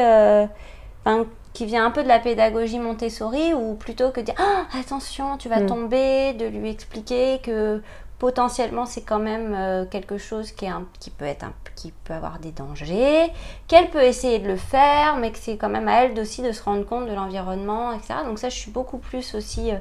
[1.06, 4.66] enfin, qui vient un peu de la pédagogie Montessori, où plutôt que de dire Ah,
[4.80, 5.66] attention, tu vas Mm.
[5.68, 7.80] tomber, de lui expliquer que
[8.28, 11.92] potentiellement c'est quand même euh, quelque chose qui, est un- qui peut être un- qui
[12.06, 13.28] peut avoir des dangers,
[13.68, 16.54] qu'elle peut essayer de le faire, mais que c'est quand même à elle aussi de
[16.54, 18.20] se rendre compte de l'environnement, etc.
[18.26, 19.72] Donc ça, je suis beaucoup plus aussi.
[19.74, 19.76] euh,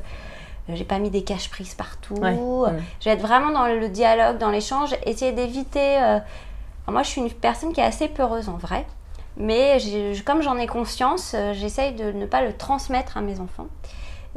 [0.68, 2.14] j'ai pas mis des caches prises partout.
[2.62, 2.72] Ouais.
[2.98, 6.02] Je vais être vraiment dans le dialogue, dans l'échange, essayer d'éviter.
[6.02, 6.18] euh,
[6.88, 8.86] moi, je suis une personne qui est assez peureuse en vrai,
[9.36, 9.78] mais
[10.26, 13.68] comme j'en ai conscience, euh, j'essaye de ne pas le transmettre à mes enfants.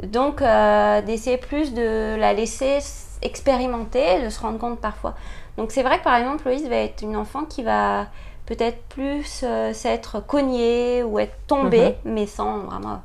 [0.04, 2.78] Donc, euh, d'essayer plus de la laisser
[3.26, 5.14] expérimenter, de se rendre compte parfois.
[5.58, 8.06] Donc, c'est vrai que par exemple, Loïse va être une enfant qui va
[8.46, 13.02] peut-être plus euh, s'être cognée ou être tombée, mais sans vraiment.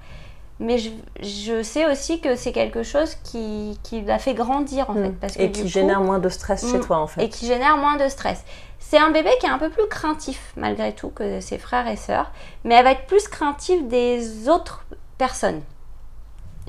[0.59, 0.91] Mais je,
[1.24, 5.03] je sais aussi que c'est quelque chose qui, qui la fait grandir en mm.
[5.03, 5.11] fait.
[5.19, 6.82] Parce que et qui coup- génère moins de stress chez Mm.
[6.86, 7.24] toi, en fait.
[7.24, 8.43] et qui génère moins de stress.
[8.78, 11.95] C'est un bébé qui est un peu plus craintif malgré tout que ses frères et
[11.95, 12.32] sœurs,
[12.63, 14.86] mais elle va être plus craintive des autres
[15.17, 15.61] personnes.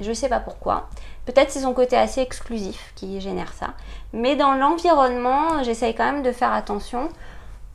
[0.01, 0.89] Je ne sais pas pourquoi.
[1.25, 3.69] Peut-être c'est son côté assez exclusif qui génère ça.
[4.13, 7.09] Mais dans l'environnement, j'essaye quand même de faire attention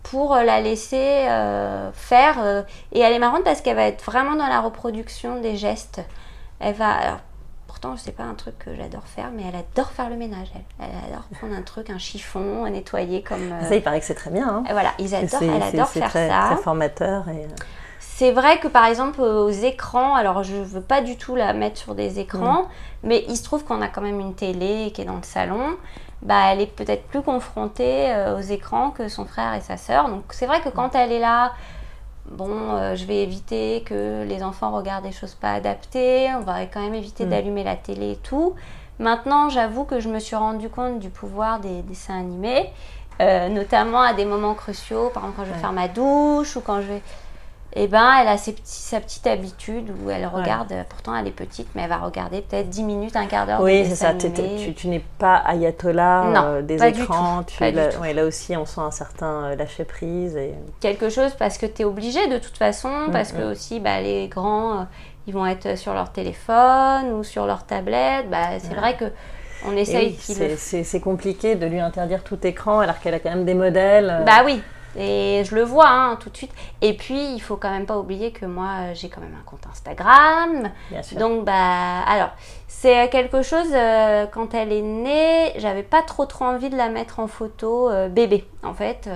[0.03, 2.35] pour la laisser euh, faire.
[2.39, 6.01] euh, et elle est marrante parce qu'elle va être vraiment dans la reproduction des gestes.
[6.59, 6.91] Elle va.
[6.91, 7.17] alors,
[7.67, 10.47] pourtant, c'est pas un truc que j'adore faire, mais elle adore faire le ménage.
[10.79, 13.51] Elle, elle adore prendre un truc, un chiffon, nettoyer comme.
[13.51, 14.47] euh, Ça, il paraît que c'est très bien.
[14.47, 14.63] Hein.
[14.71, 16.49] voilà, ils adorent, c'est- elle c'est- adore c'est faire très, ça.
[16.53, 17.29] très formateur.
[17.29, 17.47] Et...
[17.97, 21.53] euh, C'est vrai que par exemple aux écrans, alors je veux pas du tout la
[21.53, 22.67] mettre sur des écrans,
[23.03, 25.77] mais il se trouve qu'on a quand même une télé qui est dans le salon.
[26.23, 30.09] Bah, elle est peut-être plus confrontée euh, aux écrans que son frère et sa sœur.
[30.09, 31.53] Donc c'est vrai que quand elle est là,
[32.31, 36.81] bon, je vais éviter que les enfants regardent des choses pas adaptées, on va quand
[36.81, 37.29] même éviter mm.
[37.29, 38.55] d'allumer la télé et tout.
[38.99, 42.71] Maintenant, j'avoue que je me suis rendu compte du pouvoir des dessins animés,
[43.19, 46.81] notamment à des moments cruciaux, par exemple quand je vais faire ma douche ou quand
[46.81, 47.01] je vais
[47.79, 51.31] eh ben, elle a ses petits, sa petite habitude où elle regarde, pourtant elle est
[51.31, 53.61] petite, mais elle va regarder peut-être 10 minutes, un quart d'heure.
[53.61, 54.13] Oui, c'est ça.
[54.13, 57.43] Tu, tu n'es pas ayatollah euh, des écrans.
[57.43, 60.35] Tu, là, là, aussi, on sent un certain euh, lâcher prise.
[60.35, 60.53] Et...
[60.79, 63.51] Quelque chose parce que tu es obligé de toute façon, mm, parce que mm.
[63.51, 64.83] aussi bah, les grands, euh,
[65.27, 68.29] ils vont être sur leur téléphone ou sur leur tablette.
[68.29, 69.05] Bah, c'est vrai que
[69.65, 70.17] on essaye.
[70.29, 74.23] Oui, c'est compliqué de lui interdire tout écran alors qu'elle a quand même des modèles.
[74.25, 74.61] Bah oui,
[74.97, 76.51] et je le vois hein, tout de suite.
[76.81, 79.65] Et puis, il faut quand même pas oublier que moi, j'ai quand même un compte
[79.69, 80.71] Instagram.
[80.89, 81.17] Bien sûr.
[81.17, 82.31] Donc, bah, alors,
[82.67, 86.89] c'est quelque chose, euh, quand elle est née, j'avais pas trop trop envie de la
[86.89, 88.45] mettre en photo euh, bébé.
[88.63, 89.09] En fait,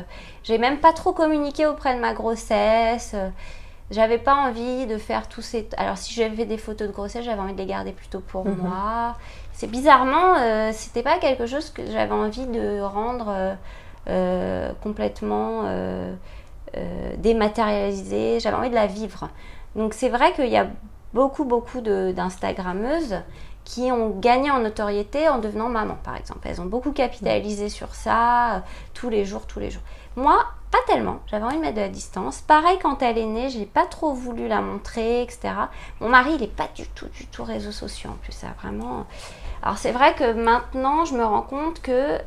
[0.44, 3.16] j'ai même pas trop communiqué auprès de ma grossesse.
[3.92, 5.68] J'avais pas envie de faire tous ces.
[5.76, 8.56] Alors, si j'avais des photos de grossesse, j'avais envie de les garder plutôt pour mhm.
[8.56, 9.16] moi.
[9.62, 13.54] C'est bizarrement, euh, c'était pas quelque chose que j'avais envie de rendre euh,
[14.82, 16.16] complètement euh,
[16.78, 18.40] euh, dématérialisée.
[18.40, 19.28] J'avais envie de la vivre.
[19.76, 20.68] Donc c'est vrai qu'il y a
[21.14, 23.18] beaucoup, beaucoup d'Instagrammeuses
[23.66, 26.48] qui ont gagné en notoriété en devenant maman, par exemple.
[26.48, 29.84] Elles ont beaucoup capitalisé sur ça, tous les jours, tous les jours.
[30.16, 31.20] Moi, pas tellement.
[31.28, 32.40] J'avais envie de mettre de la distance.
[32.40, 35.54] Pareil, quand elle est née, j'ai pas trop voulu la montrer, etc.
[36.00, 38.32] Mon mari, il est pas du tout, du tout réseaux sociaux en plus.
[38.32, 39.06] Ça vraiment.
[39.62, 42.18] Alors c'est vrai que maintenant, je me rends compte que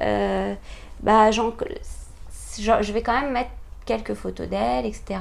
[1.04, 3.50] bah, je vais quand même mettre
[3.86, 5.20] quelques photos d'elle, etc.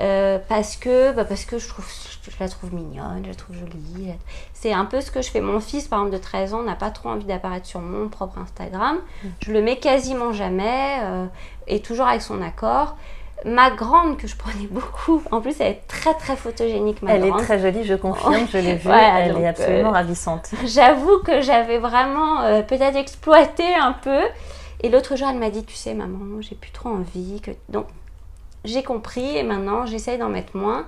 [0.00, 1.86] Euh, parce que bah parce que je trouve
[2.22, 4.12] je la trouve mignonne, je la trouve jolie.
[4.54, 5.42] C'est un peu ce que je fais.
[5.42, 8.38] Mon fils, par exemple, de 13 ans, n'a pas trop envie d'apparaître sur mon propre
[8.38, 8.96] Instagram.
[8.96, 9.28] Mm.
[9.40, 11.26] Je le mets quasiment jamais euh,
[11.66, 12.96] et toujours avec son accord.
[13.44, 17.02] Ma grande, que je prenais beaucoup, en plus elle est très très photogénique.
[17.02, 20.50] Ma elle est très jolie, je confirme, je l'ai vue, elle est absolument euh, ravissante.
[20.64, 24.22] J'avoue que j'avais vraiment peut-être exploité un peu.
[24.82, 27.40] Et l'autre jour, elle m'a dit, tu sais, maman, j'ai plus trop envie.
[27.40, 27.50] Que...
[27.68, 27.86] Donc,
[28.64, 30.86] j'ai compris et maintenant, j'essaye d'en mettre moins.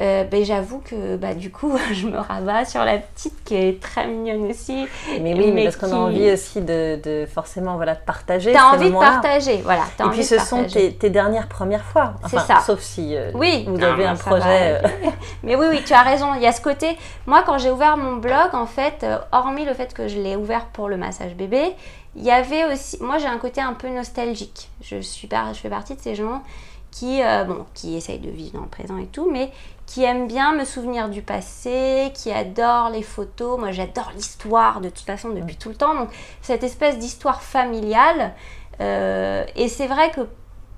[0.00, 3.80] Euh, ben, j'avoue que bah, du coup, je me rabats sur la petite qui est
[3.80, 4.86] très mignonne aussi.
[5.22, 8.52] Mais oui, mais parce qu'on a envie aussi de, de forcément voilà, de partager.
[8.52, 9.84] Tu as envie de partager, voilà.
[10.00, 12.14] Et puis ce sont tes, tes, dernières premières fois.
[12.22, 12.60] Enfin, c'est ça.
[12.60, 14.80] Sauf si euh, oui, vous avez un projet.
[14.84, 14.88] Euh.
[15.42, 16.34] mais oui, oui, tu as raison.
[16.34, 16.98] Il y a ce côté.
[17.26, 20.66] Moi, quand j'ai ouvert mon blog, en fait, hormis le fait que je l'ai ouvert
[20.66, 21.74] pour le massage bébé,
[22.16, 24.70] il y avait aussi, moi j'ai un côté un peu nostalgique.
[24.80, 26.42] Je, suis je fais partie de ces gens
[26.90, 29.52] qui, euh, bon, qui essayent de vivre dans le présent et tout, mais
[29.84, 33.58] qui aiment bien me souvenir du passé, qui adorent les photos.
[33.58, 35.94] Moi j'adore l'histoire de toute façon depuis tout le temps.
[35.94, 36.08] Donc
[36.40, 38.32] cette espèce d'histoire familiale.
[38.80, 40.22] Euh, et c'est vrai que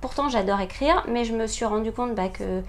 [0.01, 2.63] pourtant j'adore écrire, mais je me suis rendu compte bah, que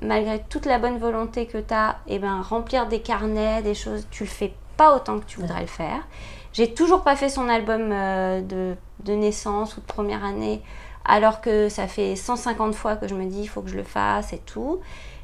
[0.00, 3.74] malgré toute la bonne volonté que tu as, et eh ben, remplir des carnets, des
[3.74, 6.06] choses, tu le fais pas autant que tu voudrais le faire.
[6.54, 10.62] J'ai toujours pas fait son album euh, de, naissance ou de première année,
[11.04, 13.82] alors que ça fait 150 fois que je me dis il faut que je le
[13.82, 14.80] fasse et tout.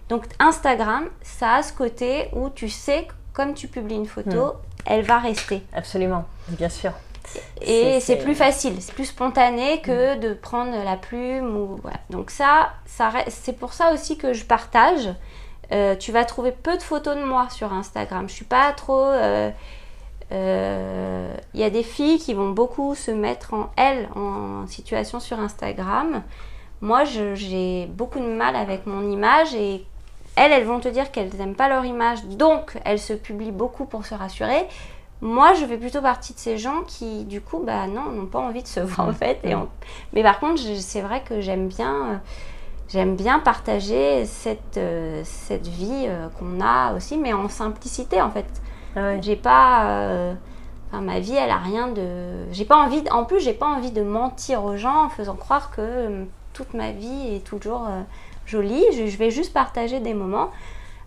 [0.08, 4.52] Donc Instagram, ça a ce côté où tu sais, comme tu publies une photo, hmm.
[4.86, 5.62] elle va rester.
[5.72, 6.92] Absolument, bien sûr.
[7.60, 10.20] Et c'est plus facile, c'est plus spontané que hmm.
[10.20, 11.56] de prendre la plume.
[11.56, 15.14] Ou, Donc ça, ça c'est pour ça aussi que je partage.
[15.70, 18.28] Euh, tu vas trouver peu de photos de moi sur Instagram.
[18.28, 19.06] Je suis pas trop.
[19.06, 19.52] Euh,
[20.30, 25.18] il euh, y a des filles qui vont beaucoup se mettre en elles en situation
[25.18, 26.22] sur Instagram.
[26.80, 29.84] Moi, j'ai beaucoup de mal avec mon image et
[30.36, 33.86] elles, elles vont te dire qu'elles n'aiment pas leur image, donc elles se publient beaucoup
[33.86, 34.66] pour se rassurer.
[35.20, 38.38] Moi, je fais plutôt partie de ces gens qui, du coup, bah non, n'ont pas
[38.38, 39.40] envie de se voir en fait.
[39.44, 39.54] Et
[40.12, 42.22] Mais par contre, c'est vrai que j'aime bien,
[42.88, 48.30] j'aime bien partager cette, euh, cette vie euh, qu'on a aussi, mais en simplicité en
[48.30, 48.46] fait.
[48.96, 49.90] Ah j'ai pas.
[49.90, 50.34] Euh,
[50.88, 52.50] enfin, ma vie, elle a rien de.
[52.52, 53.02] J'ai pas envie.
[53.10, 56.74] En plus, j'ai pas envie de mentir aux gens en faisant croire que euh, toute
[56.74, 58.02] ma vie est toujours euh,
[58.46, 58.84] jolie.
[58.92, 60.50] Je, vais juste partager des moments.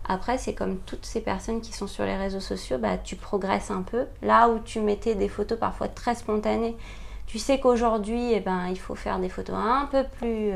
[0.06, 3.70] Après, c'est comme toutes ces personnes qui sont sur les réseaux sociaux, bah, tu progresses
[3.70, 4.06] un peu.
[4.22, 6.76] Là où tu mettais des photos parfois très spontanées,
[7.26, 10.52] tu sais qu'aujourd'hui, eh ben, il faut faire des photos un peu plus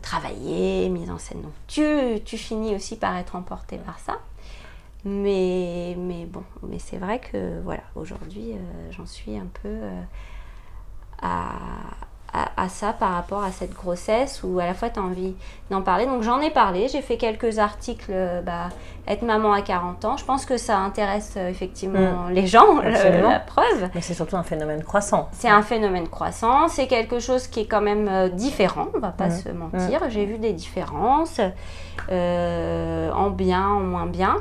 [0.00, 1.40] travaillées, mises en scène.
[1.40, 4.18] Donc, tu, tu finis aussi par être emporté par ça.
[5.04, 10.02] Mais, mais bon, mais c'est vrai que voilà, aujourd'hui, euh, j'en suis un peu euh,
[11.20, 11.54] à,
[12.56, 15.34] à, ça par rapport à cette grossesse où à la fois tu as envie
[15.70, 16.06] d'en parler.
[16.06, 18.68] Donc j'en ai parlé, j'ai fait quelques articles, euh, bah,
[19.08, 20.16] être maman à 40 ans.
[20.16, 22.32] Je pense que ça intéresse effectivement mm.
[22.32, 23.90] les gens, la preuve.
[23.96, 25.28] Mais c'est surtout un phénomène croissant.
[25.32, 29.26] C'est un phénomène croissant, c'est quelque chose qui est quand même différent, on va pas
[29.26, 29.32] mm.
[29.32, 30.04] se mentir.
[30.04, 30.10] Mm.
[30.10, 31.40] J'ai vu des différences,
[32.08, 34.36] en bien, en moins bien.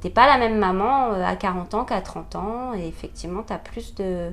[0.00, 3.58] T'es pas la même maman à 40 ans qu'à 30 ans et effectivement tu as
[3.58, 4.32] plus de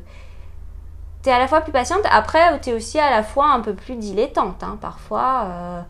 [1.22, 3.60] tu es à la fois plus patiente, après tu es aussi à la fois un
[3.60, 4.64] peu plus dilettante.
[4.64, 5.82] Hein, parfois, euh,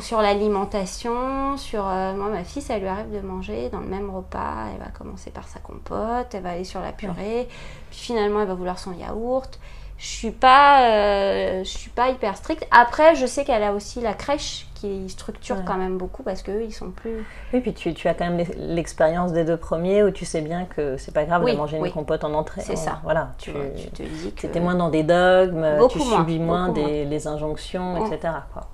[0.00, 1.86] sur l'alimentation, sur...
[1.86, 4.66] Euh, moi, ma fille, ça lui arrive de manger dans le même repas.
[4.72, 7.48] Elle va commencer par sa compote, elle va aller sur la purée,
[7.90, 9.60] puis finalement, elle va vouloir son yaourt
[10.02, 12.66] je suis pas euh, je suis pas hyper stricte.
[12.72, 16.64] Après je sais qu'elle a aussi la crèche qui structure quand même beaucoup parce qu'eux
[16.64, 20.10] ils sont plus oui puis tu, tu as quand même l'expérience des deux premiers où
[20.10, 22.62] tu sais bien que c'est pas grave de manger une compote en entrée.
[22.62, 22.98] C'est ça.
[23.04, 27.28] voilà tu, tu te dis que moins dans des dogmes tu subis moins, des les
[27.28, 28.66] injonctions etc quoi.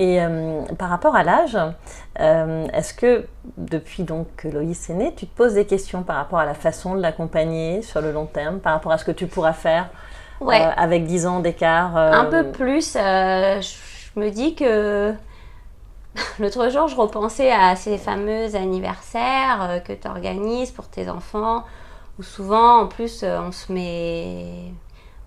[0.00, 1.58] Et euh, par rapport à l'âge,
[2.20, 3.26] euh, est-ce que
[3.56, 6.54] depuis donc que Loïs est né, tu te poses des questions par rapport à la
[6.54, 9.90] façon de l'accompagner sur le long terme, par rapport à ce que tu pourras faire
[10.40, 10.60] ouais.
[10.60, 11.96] Euh, avec 10 ans d'écart.
[11.96, 12.94] Euh, Un peu plus.
[12.96, 15.14] Euh, je me dis que
[16.38, 21.64] l'autre jour, je repensais à ces fameux anniversaires que tu organises pour tes enfants,
[22.18, 24.72] où souvent, en plus, on se met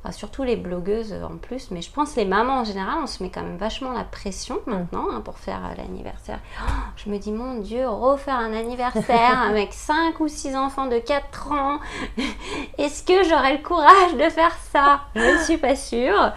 [0.09, 3.29] surtout les blogueuses en plus, mais je pense les mamans en général, on se met
[3.29, 6.39] quand même vachement la pression maintenant hein, pour faire euh, l'anniversaire.
[6.59, 10.97] Oh, je me dis, mon Dieu, refaire un anniversaire avec 5 ou 6 enfants de
[10.97, 11.79] 4 ans,
[12.79, 15.01] est-ce que j'aurai le courage de faire ça?
[15.15, 16.33] Je ne suis pas sûre.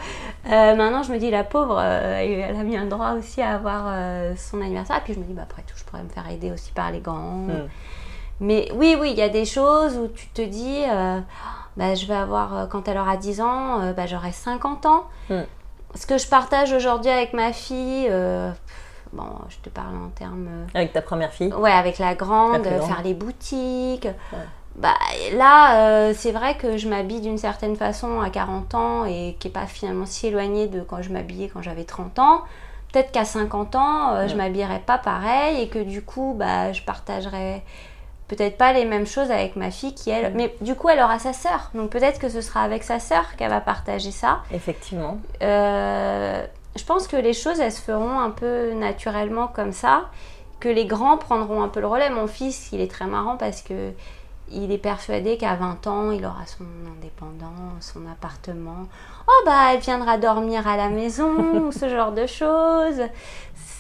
[0.47, 3.55] Euh, maintenant, je me dis, la pauvre, euh, elle a bien le droit aussi à
[3.55, 3.95] avoir
[4.37, 4.99] son anniversaire.
[4.99, 6.91] Et puis je me dis, bah, après tout, je pourrais me faire aider aussi par
[6.91, 7.47] les grands.
[7.47, 7.69] Mm.
[8.41, 10.83] Mais oui, oui, il y a des choses où tu te dis
[11.77, 15.05] bah, je vais avoir, euh, quand elle aura 10 ans, euh, bah, j'aurai 50 ans.
[15.29, 15.43] Hmm.
[15.95, 18.51] Ce que je partage aujourd'hui avec ma fille, euh,
[19.13, 20.49] bon, je te parle en termes.
[20.75, 21.53] Avec ta première fille?
[21.53, 24.09] Ouais, avec la grande, faire les boutiques.
[24.77, 24.95] Bah,
[25.35, 29.53] là, c'est vrai que je m'habille d'une certaine façon à 40 ans et qui n'est
[29.53, 32.43] pas finalement si éloignée de quand je m'habillais quand j'avais 30 ans.
[32.93, 37.63] Peut-être qu'à 50 ans, je m'habillerai pas pareil et que du coup, bah, je partagerai
[38.29, 40.33] peut-être pas les mêmes choses avec ma fille qui elle.
[40.35, 41.71] Mais du coup, elle aura sa sœur.
[41.75, 44.41] Donc peut-être que ce sera avec sa sœur qu'elle va partager ça.
[44.53, 45.19] Effectivement.
[45.43, 46.45] Euh,
[46.77, 50.11] je pense que les choses, elles se feront un peu naturellement comme ça.
[50.61, 52.11] Que les grands prendront un peu le relais.
[52.11, 53.93] Mon fils, il est très marrant parce que
[54.51, 56.65] il est persuadé qu'à 20 ans, il aura son
[56.97, 58.87] indépendance, son appartement.
[59.27, 63.03] Oh bah, elle viendra dormir à la maison, ce genre de choses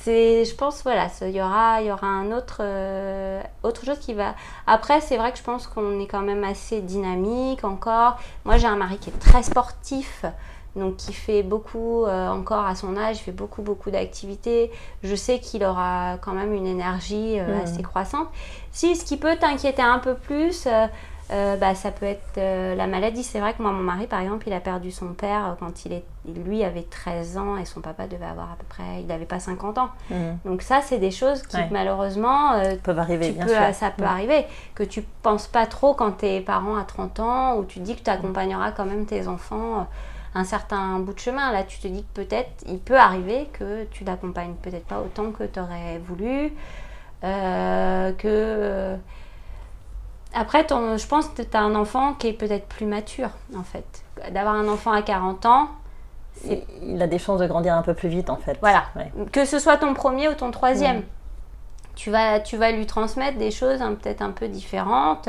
[0.06, 4.34] je pense, voilà, il y aura, y aura un autre, euh, autre chose qui va.
[4.66, 8.18] Après, c'est vrai que je pense qu'on est quand même assez dynamique encore.
[8.44, 10.24] Moi, j'ai un mari qui est très sportif,
[10.76, 14.72] donc qui fait beaucoup euh, encore à son âge, il fait beaucoup, beaucoup d'activités.
[15.02, 17.62] Je sais qu'il aura quand même une énergie euh, mmh.
[17.62, 18.28] assez croissante.
[18.72, 23.22] Si ce qui peut t'inquiéter un peu plus, euh, bah, ça peut être la maladie.
[23.22, 25.92] C'est vrai que moi, mon mari, par exemple, il a perdu son père quand il
[25.92, 26.04] est,
[26.44, 29.38] lui avait 13 ans et son papa devait avoir à peu près, il n'avait pas
[29.38, 29.90] 50 ans.
[30.10, 30.38] Mhm.
[30.44, 33.30] Donc ça, c'est des choses qui malheureusement peuvent arriver.
[33.30, 33.74] bien sûr.
[33.74, 34.44] Ça peut arriver.
[34.74, 37.94] Que tu penses pas trop quand tu es parent à 30 ans ou tu dis
[37.94, 39.86] que tu accompagneras quand même tes enfants
[40.34, 41.52] un certain bout de chemin.
[41.52, 45.30] Là, tu te dis que peut-être il peut arriver que tu l'accompagnes peut-être pas autant
[45.30, 46.52] que tu aurais voulu,
[47.22, 48.98] que
[50.34, 54.04] après, je pense que tu as un enfant qui est peut-être plus mature, en fait.
[54.32, 55.68] D'avoir un enfant à 40 ans,
[56.82, 58.58] il a des chances de grandir un peu plus vite, en fait.
[58.60, 58.84] Voilà.
[59.32, 61.02] Que ce soit ton premier ou ton troisième.
[61.94, 65.28] Tu, vas, tu vas lui transmettre des choses hein, peut-être un peu différentes.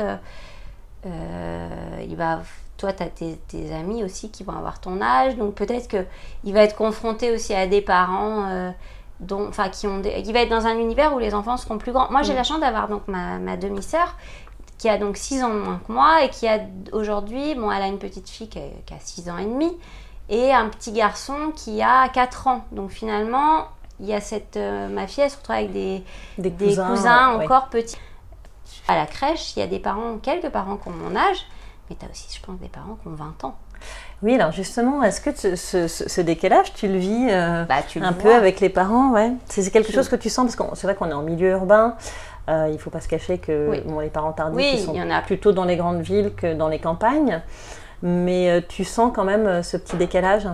[1.06, 1.68] Euh,
[2.02, 2.40] il va,
[2.76, 5.36] toi, tu as tes, amis aussi qui vont avoir ton âge.
[5.36, 8.48] Donc peut-être qu'il va être confronté aussi à des parents...
[8.48, 8.70] Euh,
[9.18, 12.10] dont, qui ont qui va être dans un univers où les enfants seront plus grands.
[12.10, 14.14] Moi, j'ai la chance d'avoir donc ma, ma demi-sœur
[14.78, 16.60] qui a donc 6 ans de moins que moi et qui a
[16.92, 19.72] aujourd'hui, bon, elle a une petite fille qui a, 6 ans et demi
[20.28, 22.64] et un petit garçon qui a 4 ans.
[22.72, 23.68] Donc finalement,
[24.00, 24.56] il y a cette.
[24.56, 26.04] Euh, ma fille, elle se retrouve avec des,
[26.38, 27.96] des, cousins, encore petits.
[28.88, 31.46] À la crèche, il y a des parents, quelques parents qui ont mon âge,
[31.88, 33.56] mais tu as aussi, je pense, des parents qui ont 20 ans.
[34.22, 38.34] Oui, alors justement, est-ce que ce, ce, décalage, tu le vis euh, bah, un peu
[38.34, 39.32] avec les parents ouais.
[39.46, 41.96] C'est quelque chose que tu sens, parce que c'est vrai qu'on est en milieu urbain,
[42.48, 44.94] euh, il ne faut pas se cacher que les parents tardifs sont
[45.26, 47.42] plutôt dans les grandes villes que dans les campagnes.
[48.02, 50.46] Mais euh, tu sens quand même ce petit décalage?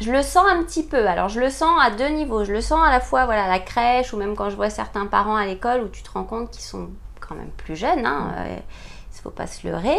[0.00, 1.06] Je le sens un petit peu.
[1.06, 2.44] Alors, je le sens à deux niveaux.
[2.44, 4.70] Je le sens à la fois voilà, à la crèche ou même quand je vois
[4.70, 6.88] certains parents à l'école où tu te rends compte qu'ils sont
[7.20, 8.04] quand même plus jeunes.
[8.04, 9.96] Hein, il ne faut pas se leurrer.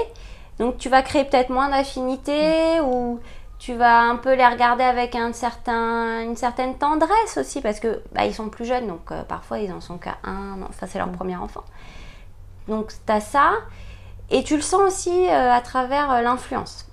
[0.59, 3.19] Donc, tu vas créer peut-être moins d'affinité ou
[3.57, 8.01] tu vas un peu les regarder avec un certain, une certaine tendresse aussi, parce que
[8.11, 10.97] bah, ils sont plus jeunes, donc euh, parfois ils en sont qu'à un, enfin c'est
[10.97, 11.15] leur Mm.
[11.15, 11.63] premier enfant.
[12.67, 13.53] Donc tu as ça,
[14.29, 16.85] et tu le sens aussi euh, à travers euh, l'influence.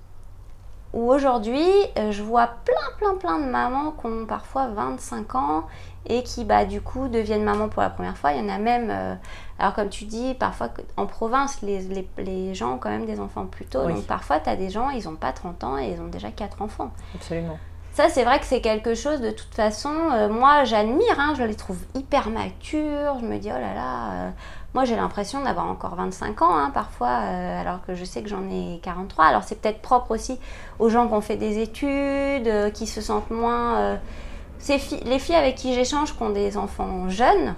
[0.92, 1.66] Où aujourd'hui,
[2.10, 5.64] je vois plein, plein, plein de mamans qui ont parfois 25 ans
[6.06, 8.32] et qui, bah, du coup, deviennent maman pour la première fois.
[8.32, 9.14] Il y en a même, euh,
[9.58, 13.20] alors comme tu dis, parfois en province, les, les- les gens ont quand même des
[13.20, 13.82] enfants plus tôt.
[13.86, 13.94] Oui.
[13.94, 16.30] Donc parfois, tu as des gens, ils n'ont pas 30 ans et ils ont déjà
[16.30, 16.90] 4 enfants.
[17.14, 17.58] Absolument.
[17.94, 19.92] Ça, c'est vrai que c'est quelque chose de toute façon.
[20.14, 23.18] euh, moi, j'admire, hein, je les trouve hyper matures.
[23.20, 24.12] Je me dis, oh là là.
[24.12, 24.30] euh,
[24.74, 28.30] moi, j'ai l'impression d'avoir encore 25 ans, hein, parfois, euh, alors que je sais que
[28.30, 29.26] j'en ai 43.
[29.26, 30.40] Alors, c'est peut-être propre aussi
[30.78, 33.98] aux gens qui ont fait des études, qui se sentent moins.
[34.62, 37.54] Ces filles- les filles avec qui j'échange, qui ont des enfants jeunes,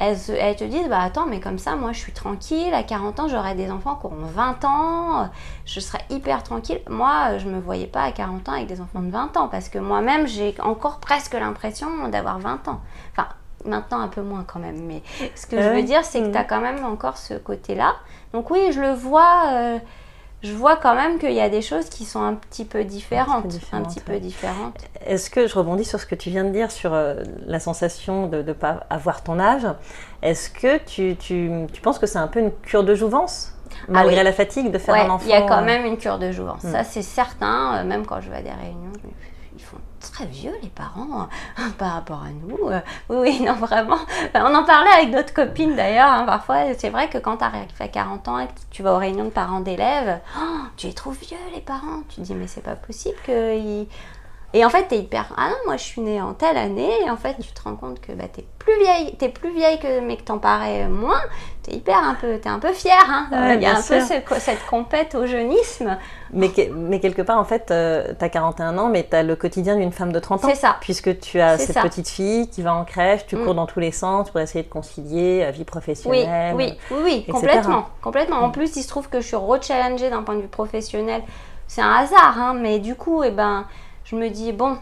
[0.00, 0.16] elles,
[0.56, 2.72] te disent Bah attends, mais comme ça, moi, je suis tranquille.
[2.72, 5.28] À 40 ans, j'aurai des enfants qui auront 20 ans.
[5.66, 6.80] Je serai hyper tranquille.
[6.88, 9.68] Moi, je me voyais pas à 40 ans avec des enfants de 20 ans parce
[9.68, 12.80] que moi-même, j'ai encore presque l'impression d'avoir 20 ans.
[13.12, 13.28] Enfin,
[13.64, 14.80] maintenant un peu moins quand même.
[14.86, 15.02] Mais
[15.34, 16.32] ce que je veux dire, c'est que Mhm.
[16.32, 17.96] tu as quand même encore ce côté-là.
[18.32, 19.46] Donc, oui, je le vois.
[19.50, 19.78] euh,
[20.42, 23.44] je vois quand même qu'il y a des choses qui sont un petit peu différentes.
[23.44, 24.76] Un différentes, petit peu différentes.
[25.04, 27.16] Est-ce que je rebondis sur ce que tu viens de dire sur euh,
[27.46, 29.66] la sensation de ne pas avoir ton âge
[30.22, 33.52] Est-ce que tu, tu, tu penses que c'est un peu une cure de jouvence
[33.88, 34.24] Malgré Ah oui.
[34.24, 36.18] la fatigue de faire Ouais, un enfant il y a quand euh, même une cure
[36.18, 36.62] de jouvence.
[36.64, 36.72] Mm.
[36.72, 37.76] Ça, c'est certain.
[37.78, 39.12] Euh, même quand je vais à des réunions, je me-
[40.00, 42.68] très vieux, les parents, hein, par rapport à nous.
[42.68, 43.98] Euh, oui, oui, non, vraiment.
[44.26, 46.10] Enfin, on en parlait avec d'autres copines d'ailleurs.
[46.12, 48.94] hein, parfois, c'est vrai que quand tu arrives à 40 ans et que tu vas
[48.94, 52.02] aux réunions de parents d'élèves, oh, tu les trouves vieux, les parents.
[52.08, 53.86] Tu te dis, mais c'est pas possible qu'ils.
[54.54, 55.26] Et en fait, t'es hyper.
[55.36, 56.90] Ah non, moi je suis née en telle année.
[57.04, 59.78] Et en fait, tu te rends compte que bah, t'es plus vieille, t'es plus vieille
[59.78, 61.20] que mais que t'en parais moins.
[61.62, 63.04] T'es hyper un peu, t'es un peu fière.
[63.10, 63.26] Hein.
[63.30, 65.98] Ouais, Il y a un peu ce- cette compète au jeunisme.
[66.32, 67.74] Mais, que- mais quelque part, en fait, tu
[68.24, 70.48] as 41 ans, mais tu as le quotidien d'une femme de 30 ans.
[70.48, 70.76] C'est ça.
[70.80, 71.82] Puisque tu as cette ça.
[71.82, 73.44] petite fille qui va en crèche, tu Mm.
[73.44, 76.54] cours dans tous les sens pour essayer de concilier euh, vie professionnelle.
[76.56, 78.38] oui, oui, oui, complètement, complètement.
[78.38, 81.20] En plus, il se trouve que je suis re-challengée d'un point de vue professionnel.
[81.66, 83.66] C'est un hasard, hein, mais du coup, eh ben,
[84.10, 84.78] je me dis bon,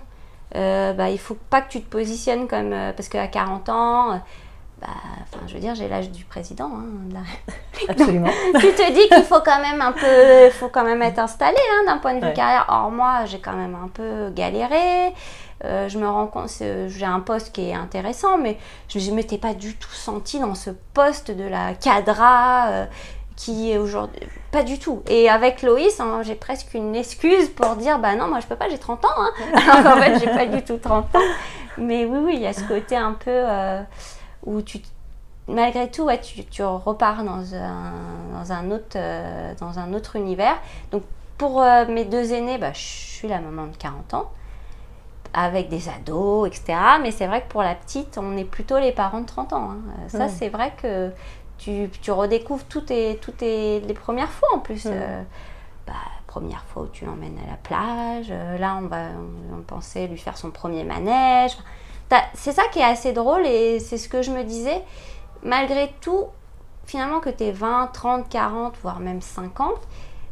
[0.55, 4.13] euh, bah, il faut pas que tu te positionnes comme euh, parce qu'à 40 ans,
[4.13, 4.17] euh,
[4.81, 4.89] bah,
[5.47, 6.71] je veux dire, j'ai l'âge du président.
[6.73, 7.23] hein,
[7.89, 8.29] Absolument.
[8.61, 11.85] tu te dis qu'il faut quand même un peu, faut quand même être installé hein,
[11.87, 12.33] d'un point de vue Ouais.
[12.33, 12.67] carrière.
[12.69, 15.13] Or moi, j'ai quand même un peu galéré.
[15.65, 16.51] Euh, je me rends compte,
[16.89, 18.59] j'ai un poste qui est intéressant, mais
[18.89, 22.87] je ne m'étais pas du tout sentie dans ce poste de la cadra euh,
[23.37, 24.27] qui est aujourd'hui
[24.57, 25.03] pas du tout.
[25.07, 28.57] Et avec Loïs, hein, j'ai presque une excuse pour dire bah non, moi je peux
[28.57, 29.09] pas, j'ai 30 ans.
[29.19, 29.31] Hein.
[29.53, 31.21] Alors qu'en fait, j'ai pas du tout 30 ans.
[31.77, 33.83] Mais oui, oui, il y a ce côté un peu euh,
[34.47, 34.81] où tu
[35.47, 37.93] malgré tout, ouais, tu, tu repars dans un,
[38.33, 40.57] dans, un autre, euh, dans un autre univers.
[40.91, 41.03] Donc,
[41.37, 44.31] pour euh, mes deux aînés, bah, je suis la maman de 40 ans,
[45.35, 46.79] avec des ados, etc.
[47.03, 49.71] Mais c'est vrai que pour la petite, on est plutôt les parents de 30 ans.
[49.73, 50.09] hein.
[50.09, 51.13] Ça, c'est vrai que
[51.59, 54.85] tu, tu redécouvres toutes tes, toutes tes- les premières fois en plus.
[54.87, 55.23] Euh,
[55.87, 55.93] bah,
[56.27, 59.05] première fois où tu l'emmènes à la plage, euh, là, on, va,
[59.53, 61.57] on, on pensait lui faire son premier manège.
[62.11, 64.83] Enfin, C'est ça qui est assez drôle et c'est ce que je me disais
[65.43, 66.25] malgré tout,
[66.87, 69.75] finalement que tu es 20, 30, 40, voire même 50,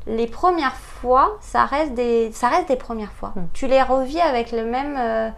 [0.06, 3.32] les premières fois, ça reste des, ça reste des premières fois.
[3.36, 3.42] Mm.
[3.54, 5.30] Tu les revis avec le même, euh,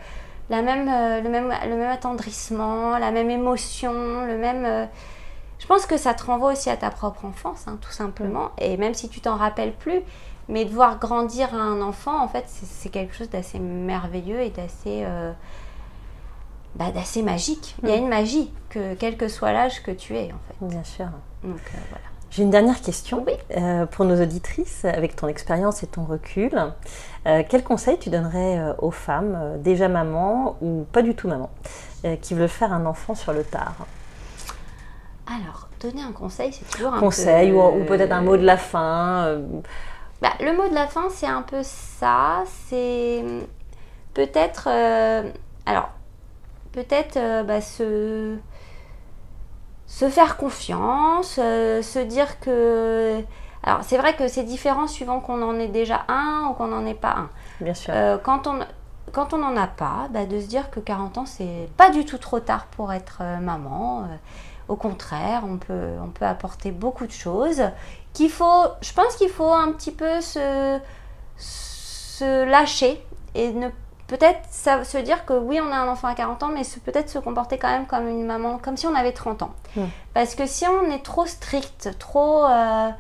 [0.51, 4.89] la même, euh, le, même, le même attendrissement, la même émotion, le même...
[5.67, 8.51] je pense que ça te renvoie aussi à ta propre enfance, hein, tout simplement.
[8.59, 10.01] Et même si tu t'en rappelles plus,
[10.49, 15.03] mais de voir grandir un enfant, en fait, c'est quelque chose d'assez merveilleux et d'assez...
[15.05, 15.33] euh,
[16.77, 17.75] bah, d'assez magique.
[17.83, 17.99] Il y a Mm.
[18.03, 20.67] une magie, que, quel que soit l'âge que tu es, en fait.
[20.67, 21.07] Bien sûr.
[21.43, 22.05] Donc euh, voilà.
[22.31, 23.33] J'ai une dernière question Oui.
[23.57, 26.53] euh, pour nos auditrices, avec ton expérience et ton recul.
[27.25, 31.51] Quel conseil tu donnerais aux femmes, déjà maman ou pas du tout maman,
[32.23, 33.75] qui veulent faire un enfant sur le tard?
[35.27, 37.57] Alors, donner un conseil, c'est toujours un Conseil peu...
[37.57, 39.47] ou, ou peut-être un mot de la fin euh,
[40.23, 42.44] Bah, le mot de la fin, c'est un peu ça.
[42.69, 43.24] C'est
[44.15, 44.69] peut-être...
[44.70, 45.28] euh,
[45.66, 45.90] alors,
[46.73, 48.36] peut-être euh, bah, se...
[49.86, 53.20] se faire confiance, se dire que...
[53.65, 56.86] Alors, c'est vrai que c'est différent suivant qu'on en ait déjà un ou qu'on n'en
[56.86, 57.31] ait pas un.
[57.61, 57.93] Bien sûr.
[58.23, 58.61] Quand on
[59.12, 62.05] quand on n'en a pas, bah, de se dire que 40 ans, c'est pas du
[62.05, 64.03] tout trop tard pour être euh, maman.
[64.03, 64.16] Euh,
[64.68, 67.62] au contraire, on peut, on peut apporter beaucoup de choses.
[68.12, 70.78] Qu'il faut, je pense qu'il faut un petit peu se,
[71.36, 73.68] se lâcher et ne
[74.06, 77.18] peut-être se dire que oui, on a un enfant à 40 ans, mais peut-être se
[77.18, 79.51] comporter quand même comme une maman, comme si on avait 30 ans.
[80.14, 82.44] Parce que si on est trop strict, trop.
[82.47, 82.90] euh,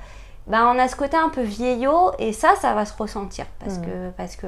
[0.48, 3.78] ben, on a ce côté un peu vieillot et ça, ça va se ressentir parce
[3.78, 3.82] Mm.
[3.86, 4.46] que, parce que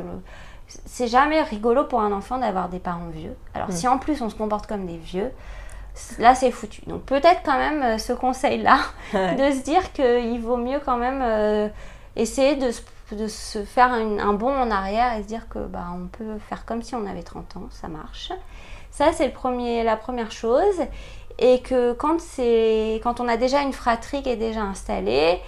[0.84, 3.36] c'est jamais rigolo pour un enfant d'avoir des parents vieux.
[3.54, 3.72] Alors Mm.
[3.72, 5.32] si en plus on se comporte comme des vieux,
[6.18, 6.82] là c'est foutu.
[6.86, 8.78] Donc peut-être quand même euh, ce conseil-là
[9.14, 9.34] Ouais.
[9.36, 11.68] de se dire qu'il vaut mieux quand même euh,
[12.16, 15.58] essayer de se, de se faire un, un bond en arrière et se dire que
[15.60, 18.32] bah, on peut faire comme si on avait 30 ans, ça marche.
[18.90, 19.32] Ça, c'est
[19.84, 20.80] la première chose.
[21.38, 22.16] Et que quand,
[23.02, 25.40] quand on a déjà une fratrie qui est déjà installée,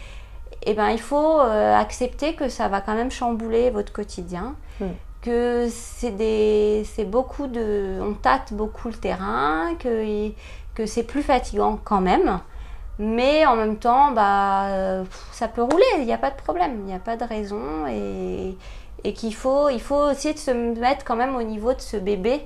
[0.63, 4.55] eh ben, il faut euh, accepter que ça va quand même chambouler votre quotidien.
[4.79, 4.87] Mm.
[5.23, 8.01] Que c'est, des, c'est beaucoup de.
[8.01, 10.31] On tâte beaucoup le terrain, que,
[10.75, 12.41] que c'est plus fatigant quand même.
[12.99, 15.03] Mais en même temps, bah,
[15.33, 17.87] ça peut rouler, il n'y a pas de problème, il n'y a pas de raison.
[17.89, 18.57] Et,
[19.05, 21.97] et qu'il faut, il faut essayer de se mettre quand même au niveau de ce
[21.97, 22.43] bébé,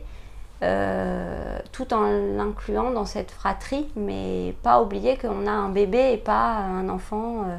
[0.62, 2.02] euh, tout en
[2.36, 7.44] l'incluant dans cette fratrie, mais pas oublier qu'on a un bébé et pas un enfant
[7.46, 7.56] euh,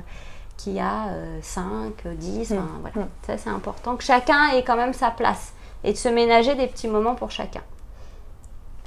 [0.58, 1.10] qui a
[1.42, 2.52] 5, 10.
[2.52, 2.58] Mm.
[2.58, 3.06] enfin, voilà.
[3.06, 3.10] Mm.
[3.26, 5.54] Ça, c'est important que chacun ait quand même sa place
[5.84, 7.62] et de se ménager des petits moments pour chacun.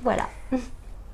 [0.02, 0.24] Voilà.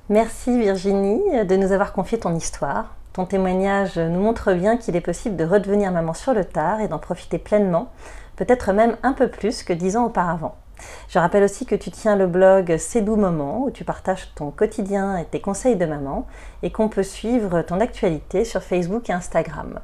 [0.08, 2.94] Merci Virginie de nous avoir confié ton histoire.
[3.14, 6.88] Ton témoignage nous montre bien qu'il est possible de redevenir maman sur le tard et
[6.88, 7.90] d'en profiter pleinement,
[8.36, 10.56] peut-être même un peu plus que dix ans auparavant.
[11.08, 14.50] Je rappelle aussi que tu tiens le blog C'est doux moment où tu partages ton
[14.50, 16.26] quotidien et tes conseils de maman
[16.62, 19.80] et qu'on peut suivre ton actualité sur Facebook et Instagram.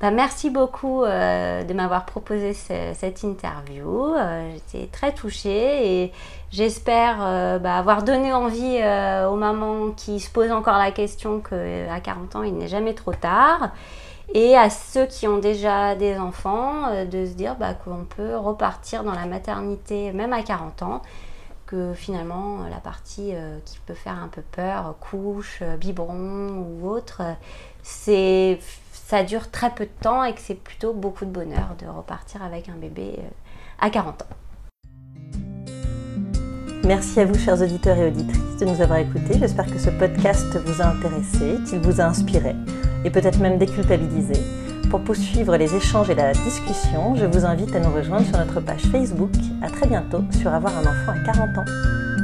[0.00, 4.14] Bah, merci beaucoup euh, de m'avoir proposé ce- cette interview.
[4.14, 6.12] Euh, J'étais très touchée et
[6.52, 8.78] j'espère euh, bah, avoir donné envie
[9.28, 13.12] aux mamans qui se posent encore la question qu'à 40 ans, il n'est jamais trop
[13.12, 13.70] tard.
[14.34, 19.02] Et à ceux qui ont déjà des enfants, de se dire bah, qu'on peut repartir
[19.04, 21.02] dans la maternité même à 40 ans
[21.66, 23.32] que finalement la partie
[23.64, 26.48] qui peut faire un peu peur, couche, biberon
[26.82, 27.22] ou autre,
[27.82, 28.58] c'est
[29.08, 32.42] ça dure très peu de temps et que c'est plutôt beaucoup de bonheur de repartir
[32.42, 33.28] avec un bébé euh,
[33.80, 34.26] à 40 ans.
[36.84, 39.38] Merci à vous, chers auditeurs et auditrices, de nous avoir écoutés.
[39.38, 42.54] J'espère que ce podcast vous a intéressé, qu'il vous a inspiré
[43.04, 44.34] et peut-être même déculpabilisé.
[44.90, 48.60] Pour poursuivre les échanges et la discussion, je vous invite à nous rejoindre sur notre
[48.60, 49.32] page Facebook.
[49.62, 52.17] À très bientôt sur Avoir un enfant à 40 ans.